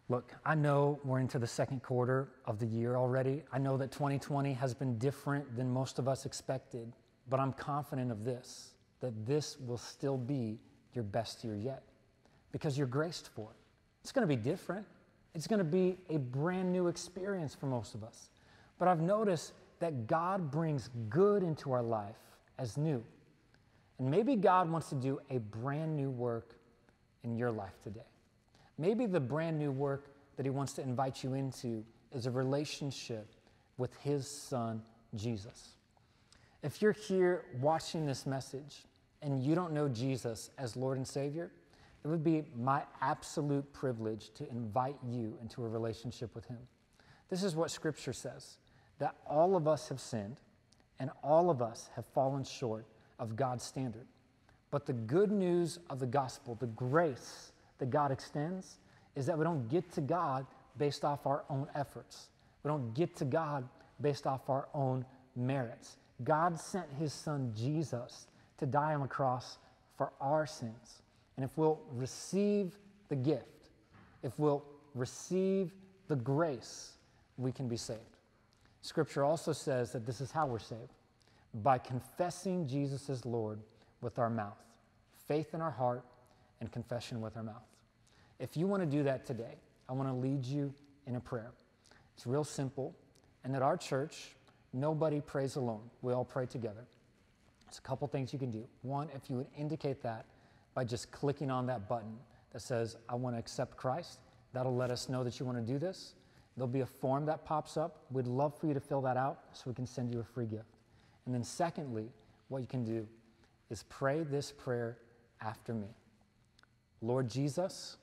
Look, 0.10 0.34
I 0.45 0.56
know 0.56 0.99
we're 1.03 1.19
into 1.19 1.38
the 1.38 1.47
second 1.47 1.84
quarter 1.84 2.30
of 2.45 2.60
the 2.60 2.65
year 2.65 2.95
already. 2.95 3.43
I 3.51 3.60
know 3.60 3.75
that 3.77 3.91
2020 3.91 4.53
has 4.53 4.73
been 4.73 4.97
different 4.97 5.56
than 5.56 5.69
most 5.69 5.99
of 5.99 6.08
us 6.08 6.25
expected, 6.25 6.93
but 7.30 7.39
I'm 7.39 7.51
confident 7.51 8.12
of 8.12 8.23
this 8.23 8.71
that 9.01 9.25
this 9.25 9.58
will 9.60 9.77
still 9.77 10.17
be 10.17 10.60
your 10.93 11.03
best 11.03 11.43
year 11.43 11.56
yet 11.56 11.84
because 12.51 12.77
you're 12.77 12.88
graced 12.88 13.30
for 13.36 13.51
it. 13.51 13.58
It's 14.01 14.12
going 14.12 14.27
to 14.27 14.34
be 14.34 14.41
different, 14.41 14.86
it's 15.36 15.45
going 15.45 15.60
to 15.60 15.65
be 15.65 15.97
a 16.10 16.17
brand 16.17 16.71
new 16.71 16.88
experience 16.88 17.53
for 17.53 17.65
most 17.67 17.93
of 17.93 18.03
us. 18.03 18.30
But 18.80 18.88
I've 18.88 19.01
noticed 19.01 19.53
that 19.79 20.07
God 20.07 20.51
brings 20.51 20.89
good 21.09 21.43
into 21.43 21.71
our 21.71 21.83
life 21.83 22.15
as 22.57 22.77
new. 22.77 23.03
And 23.99 24.09
maybe 24.09 24.35
God 24.35 24.69
wants 24.69 24.89
to 24.89 24.95
do 24.95 25.19
a 25.29 25.39
brand 25.39 25.95
new 25.95 26.09
work 26.09 26.55
in 27.23 27.35
your 27.35 27.51
life 27.51 27.81
today. 27.83 28.01
Maybe 28.77 29.05
the 29.05 29.19
brand 29.19 29.57
new 29.57 29.71
work 29.71 30.11
that 30.35 30.45
He 30.45 30.49
wants 30.49 30.73
to 30.73 30.81
invite 30.81 31.23
you 31.23 31.33
into 31.33 31.83
is 32.11 32.25
a 32.25 32.31
relationship 32.31 33.27
with 33.77 33.95
His 33.97 34.27
Son, 34.27 34.81
Jesus. 35.15 35.69
If 36.63 36.81
you're 36.81 36.91
here 36.91 37.45
watching 37.59 38.05
this 38.05 38.25
message 38.25 38.85
and 39.21 39.41
you 39.41 39.55
don't 39.55 39.73
know 39.73 39.87
Jesus 39.87 40.51
as 40.57 40.75
Lord 40.75 40.97
and 40.97 41.07
Savior, 41.07 41.51
it 42.03 42.07
would 42.07 42.23
be 42.23 42.43
my 42.55 42.83
absolute 43.01 43.71
privilege 43.73 44.31
to 44.35 44.49
invite 44.49 44.95
you 45.07 45.37
into 45.41 45.63
a 45.63 45.67
relationship 45.67 46.33
with 46.35 46.45
Him. 46.45 46.59
This 47.29 47.43
is 47.43 47.55
what 47.55 47.71
Scripture 47.71 48.13
says 48.13 48.57
that 48.99 49.15
all 49.25 49.55
of 49.55 49.67
us 49.67 49.89
have 49.89 49.99
sinned 49.99 50.38
and 50.99 51.12
all 51.23 51.49
of 51.49 51.62
us 51.62 51.89
have 51.95 52.05
fallen 52.05 52.43
short 52.43 52.86
of 53.19 53.36
God's 53.36 53.63
standard. 53.63 54.05
But 54.71 54.86
the 54.86 54.93
good 54.93 55.31
news 55.31 55.79
of 55.89 55.99
the 55.99 56.07
gospel, 56.07 56.55
the 56.55 56.67
grace 56.67 57.51
that 57.77 57.89
God 57.89 58.12
extends, 58.12 58.77
is 59.15 59.25
that 59.27 59.38
we 59.38 59.43
don't 59.43 59.67
get 59.69 59.91
to 59.93 60.01
God 60.01 60.45
based 60.77 61.05
off 61.05 61.25
our 61.25 61.43
own 61.49 61.67
efforts. 61.75 62.29
We 62.63 62.69
don't 62.69 62.93
get 62.93 63.15
to 63.17 63.25
God 63.25 63.67
based 64.01 64.27
off 64.27 64.49
our 64.49 64.67
own 64.73 65.05
merits. 65.36 65.97
God 66.23 66.60
sent 66.60 66.86
his 66.99 67.13
son 67.13 67.53
Jesus 67.55 68.27
to 68.57 68.65
die 68.65 68.93
on 68.93 69.01
the 69.01 69.07
cross 69.07 69.57
for 69.97 70.12
our 70.19 70.45
sins. 70.45 71.01
And 71.36 71.43
if 71.43 71.51
we'll 71.55 71.79
receive 71.93 72.77
the 73.10 73.15
gift, 73.15 73.69
if 74.23 74.38
we'll 74.38 74.63
receive 74.95 75.71
the 76.07 76.15
grace, 76.15 76.93
we 77.38 77.51
can 77.51 77.67
be 77.67 77.77
saved. 77.77 78.16
Scripture 78.88 79.26
also 79.26 79.52
says 79.52 79.91
that 79.91 80.06
this 80.06 80.21
is 80.21 80.32
how 80.32 80.45
we're 80.45 80.60
saved 80.60 80.93
by 81.56 81.78
confessing 81.78 82.65
Jesus 82.65 83.10
as 83.10 83.26
Lord 83.26 83.60
with 84.00 84.17
our 84.17 84.30
mouth, 84.30 84.63
faith 85.28 85.54
in 85.54 85.60
our 85.60 85.71
heart, 85.71 86.06
and 86.62 86.71
confession 86.71 87.19
with 87.19 87.36
our 87.36 87.43
mouth. 87.43 87.67
If 88.39 88.56
you 88.56 88.65
want 88.65 88.84
to 88.84 88.88
do 88.89 89.04
that 89.04 89.26
today, 89.26 89.56
I 89.89 89.93
want 89.93 90.08
to 90.08 90.13
lead 90.13 90.45
you 90.45 90.73
in 91.06 91.17
a 91.17 91.19
prayer. 91.19 91.52
It's 92.15 92.26
real 92.26 92.45
simple. 92.45 92.95
And 93.43 93.58
at 93.58 93.62
our 93.62 93.76
church, 93.76 94.30
nobody 94.71 95.19
prays 95.19 95.58
alone. 95.58 95.89
We 96.02 96.13
all 96.13 96.23
pray 96.23 96.45
together. 96.45 96.86
There's 97.65 97.80
a 97.80 97.82
couple 97.82 98.08
things 98.08 98.32
you 98.32 98.39
can 98.39 98.52
do. 98.52 98.65
One, 98.84 99.10
if 99.13 99.30
you 99.30 99.36
would 99.36 99.47
indicate 99.58 100.02
that 100.04 100.23
by 100.73 100.86
just 100.86 101.12
clicking 101.12 101.52
on 101.52 101.65
that 101.67 101.89
button 101.89 102.15
that 102.54 102.62
says, 102.62 102.95
I 103.10 103.15
want 103.15 103.36
to 103.36 103.39
accept 103.39 103.76
Christ, 103.76 104.21
that'll 104.54 104.78
let 104.78 104.91
us 104.91 105.10
know 105.10 105.26
that 105.26 105.41
you 105.41 105.45
want 105.45 105.58
to 105.58 105.73
do 105.73 105.78
this. 105.78 106.13
There'll 106.58 106.67
be 106.67 106.82
a 106.82 106.88
form 106.88 107.26
that 107.28 107.46
pops 107.46 107.78
up. 107.78 108.06
We'd 108.10 108.28
love 108.28 108.60
for 108.60 108.65
you 108.65 108.74
to 108.74 108.80
fill 108.80 109.02
that 109.04 109.15
out 109.15 109.39
so 109.54 109.63
we 109.67 109.76
can 109.76 109.86
send 109.86 110.12
you 110.12 110.20
a 110.20 110.24
free 110.24 110.48
gift. 110.48 110.76
And 111.26 111.34
then, 111.34 111.43
secondly, 111.43 112.10
what 112.48 112.60
you 112.60 112.67
can 112.67 112.84
do 112.84 113.08
is 113.70 113.84
pray 113.89 114.24
this 114.24 114.52
prayer 114.52 114.98
after 115.41 115.74
me 115.74 115.88
Lord 117.02 117.30
Jesus, 117.30 117.98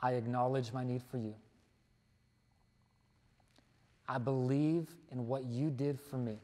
I 0.00 0.12
acknowledge 0.12 0.72
my 0.72 0.82
need 0.82 1.02
for 1.02 1.18
you. 1.18 1.34
I 4.08 4.18
believe 4.18 4.88
in 5.12 5.28
what 5.28 5.44
you 5.44 5.70
did 5.70 6.00
for 6.00 6.16
me. 6.16 6.38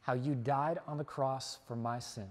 How 0.00 0.14
you 0.14 0.34
died 0.34 0.78
on 0.86 0.96
the 0.96 1.04
cross 1.04 1.58
for 1.66 1.76
my 1.76 1.98
sin. 1.98 2.28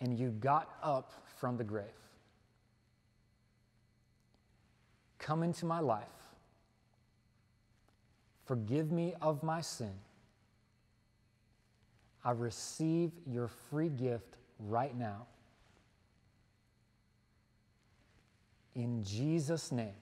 And 0.00 0.18
you 0.18 0.30
got 0.30 0.68
up 0.82 1.12
from 1.38 1.56
the 1.56 1.64
grave. 1.64 1.84
Come 5.18 5.42
into 5.42 5.66
my 5.66 5.80
life. 5.80 6.06
Forgive 8.46 8.90
me 8.90 9.14
of 9.20 9.42
my 9.42 9.60
sin. 9.60 9.92
I 12.24 12.32
receive 12.32 13.12
your 13.26 13.48
free 13.48 13.88
gift 13.88 14.36
right 14.58 14.96
now. 14.96 15.26
In 18.74 19.04
Jesus' 19.04 19.72
name, 19.72 19.94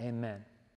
amen. 0.00 0.44